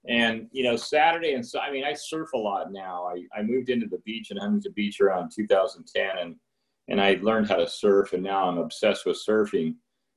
And 0.08 0.48
you 0.50 0.64
know, 0.64 0.76
Saturday 0.76 1.34
and 1.34 1.46
so 1.46 1.60
I 1.60 1.70
mean, 1.70 1.84
I 1.84 1.92
surf 1.92 2.32
a 2.34 2.38
lot 2.38 2.72
now. 2.72 3.06
I, 3.06 3.38
I 3.38 3.42
moved 3.42 3.68
into 3.68 3.86
the 3.86 3.98
beach 3.98 4.30
in 4.30 4.38
Huntington 4.38 4.72
Beach 4.74 5.00
around 5.00 5.30
2010, 5.34 6.18
and 6.18 6.36
and 6.88 7.00
I 7.00 7.18
learned 7.22 7.48
how 7.48 7.56
to 7.56 7.68
surf, 7.68 8.14
and 8.14 8.22
now 8.22 8.48
I'm 8.48 8.58
obsessed 8.58 9.04
with 9.06 9.22
surfing 9.28 9.74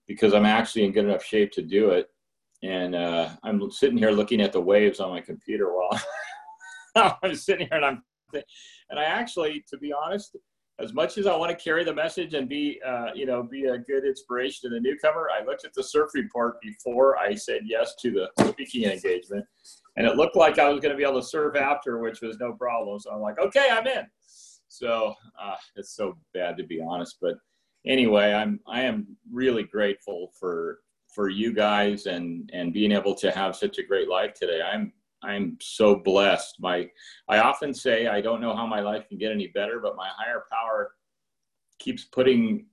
because 0.08 0.34
I'm 0.34 0.46
actually 0.46 0.86
in 0.86 0.92
good 0.92 1.06
enough 1.06 1.24
shape 1.24 1.52
to 1.54 1.62
do 1.62 1.92
it. 1.92 2.08
And 2.64 2.96
uh, 2.96 3.30
I'm 3.44 3.70
sitting 3.72 3.98
here 3.98 4.12
looking 4.12 4.42
at 4.42 4.54
the 4.54 4.62
waves 4.62 5.00
on 5.00 5.12
my 5.12 5.20
computer 5.20 5.74
while 5.74 6.00
I'm 7.24 7.36
sitting 7.36 7.68
here, 7.68 7.78
and 7.78 7.86
I'm 7.86 8.04
and 8.90 9.00
I 9.00 9.04
actually, 9.04 9.64
to 9.70 9.78
be 9.78 9.94
honest, 9.94 10.36
as 10.80 10.94
much 10.94 11.18
as 11.18 11.28
I 11.28 11.36
want 11.36 11.58
to 11.58 11.64
carry 11.64 11.84
the 11.84 11.94
message 11.94 12.34
and 12.34 12.50
be, 12.50 12.80
uh, 12.86 13.08
you 13.14 13.26
know, 13.26 13.44
be 13.44 13.66
a 13.66 13.78
good 13.78 14.06
inspiration 14.06 14.70
to 14.70 14.76
the 14.76 14.80
newcomer, 14.80 15.30
I 15.30 15.46
looked 15.46 15.66
at 15.66 15.74
the 15.74 15.84
surf 15.84 16.12
report 16.14 16.60
before 16.62 17.18
I 17.18 17.36
said 17.36 17.62
yes 17.66 17.96
to 18.02 18.12
the 18.12 18.48
speaking 18.48 18.86
engagement, 18.86 19.46
and 19.98 20.08
it 20.08 20.16
looked 20.16 20.36
like 20.36 20.58
I 20.58 20.70
was 20.70 20.80
going 20.80 20.92
to 20.92 20.98
be 20.98 21.04
able 21.04 21.22
to 21.22 21.28
surf 21.28 21.56
after, 21.56 22.00
which 22.00 22.22
was 22.22 22.38
no 22.40 22.54
problem. 22.54 23.00
So 23.00 23.12
I'm 23.12 23.22
like, 23.22 23.40
okay, 23.40 23.68
I'm 23.72 23.86
in. 23.86 24.06
So 24.68 25.14
uh, 25.40 25.56
it's 25.76 25.96
so 25.96 26.18
bad 26.34 26.58
to 26.58 26.64
be 26.64 26.82
honest, 26.82 27.18
but 27.22 27.36
anyway, 27.86 28.34
I'm 28.34 28.60
I 28.68 28.82
am 28.82 29.16
really 29.32 29.64
grateful 29.64 30.32
for 30.40 30.80
for 31.14 31.30
you 31.30 31.54
guys 31.54 32.08
and 32.08 32.50
and 32.54 32.74
being 32.74 32.92
able 32.92 33.14
to 33.16 33.32
have 33.32 33.56
such 33.56 33.78
a 33.78 33.84
great 33.84 34.10
life 34.10 34.34
today. 34.34 34.62
I'm 34.62 34.92
I'm 35.24 35.58
so 35.62 35.96
blessed. 35.96 36.56
My, 36.60 36.90
I 37.30 37.40
often 37.40 37.74
say 37.74 38.08
I 38.08 38.22
don't 38.22 38.42
know 38.42 38.56
how 38.56 38.68
my 38.68 38.82
life 38.82 39.08
can 39.08 39.18
get 39.18 39.32
any 39.32 39.48
better, 39.48 39.80
but 39.80 39.96
my 39.96 40.10
higher 40.16 40.44
power 40.52 40.92
keeps 41.80 42.06
putting 42.06 42.66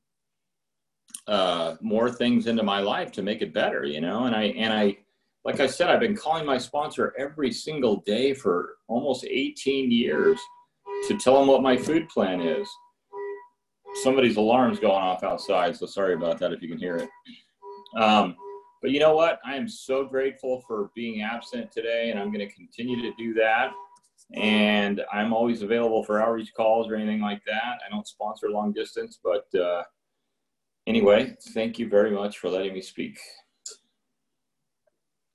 uh, 1.26 1.76
more 1.80 2.10
things 2.10 2.46
into 2.46 2.62
my 2.62 2.80
life 2.80 3.12
to 3.12 3.22
make 3.22 3.42
it 3.42 3.54
better, 3.54 3.84
you 3.84 4.00
know. 4.00 4.24
And 4.24 4.34
I 4.34 4.44
and 4.44 4.72
I, 4.72 4.98
like 5.44 5.60
I 5.60 5.66
said, 5.66 5.88
I've 5.88 6.00
been 6.00 6.16
calling 6.16 6.44
my 6.44 6.58
sponsor 6.58 7.14
every 7.18 7.52
single 7.52 8.02
day 8.06 8.34
for 8.34 8.76
almost 8.88 9.24
18 9.24 9.90
years 9.90 10.38
to 11.08 11.16
tell 11.18 11.40
him 11.40 11.48
what 11.48 11.62
my 11.62 11.76
food 11.76 12.08
plan 12.08 12.40
is. 12.40 12.68
Somebody's 14.02 14.36
alarm's 14.36 14.78
going 14.78 15.02
off 15.02 15.24
outside, 15.24 15.76
so 15.76 15.86
sorry 15.86 16.14
about 16.14 16.38
that 16.38 16.52
if 16.52 16.62
you 16.62 16.68
can 16.68 16.78
hear 16.78 16.96
it. 16.96 17.08
Um, 18.00 18.36
but 18.80 18.90
you 18.90 19.00
know 19.00 19.14
what? 19.14 19.40
I 19.44 19.56
am 19.56 19.68
so 19.68 20.04
grateful 20.04 20.62
for 20.66 20.90
being 20.94 21.22
absent 21.22 21.70
today, 21.70 22.10
and 22.10 22.18
I'm 22.18 22.32
going 22.32 22.46
to 22.46 22.54
continue 22.54 23.02
to 23.02 23.12
do 23.16 23.34
that. 23.34 23.72
And 24.34 25.02
I'm 25.12 25.32
always 25.32 25.62
available 25.62 26.04
for 26.04 26.22
outreach 26.22 26.52
calls 26.54 26.88
or 26.88 26.94
anything 26.94 27.20
like 27.20 27.42
that. 27.46 27.80
I 27.84 27.90
don't 27.90 28.06
sponsor 28.06 28.48
long 28.48 28.72
distance, 28.72 29.18
but 29.22 29.46
uh, 29.58 29.82
anyway, 30.86 31.36
thank 31.52 31.78
you 31.78 31.88
very 31.88 32.12
much 32.12 32.38
for 32.38 32.48
letting 32.48 32.72
me 32.72 32.80
speak. 32.80 33.18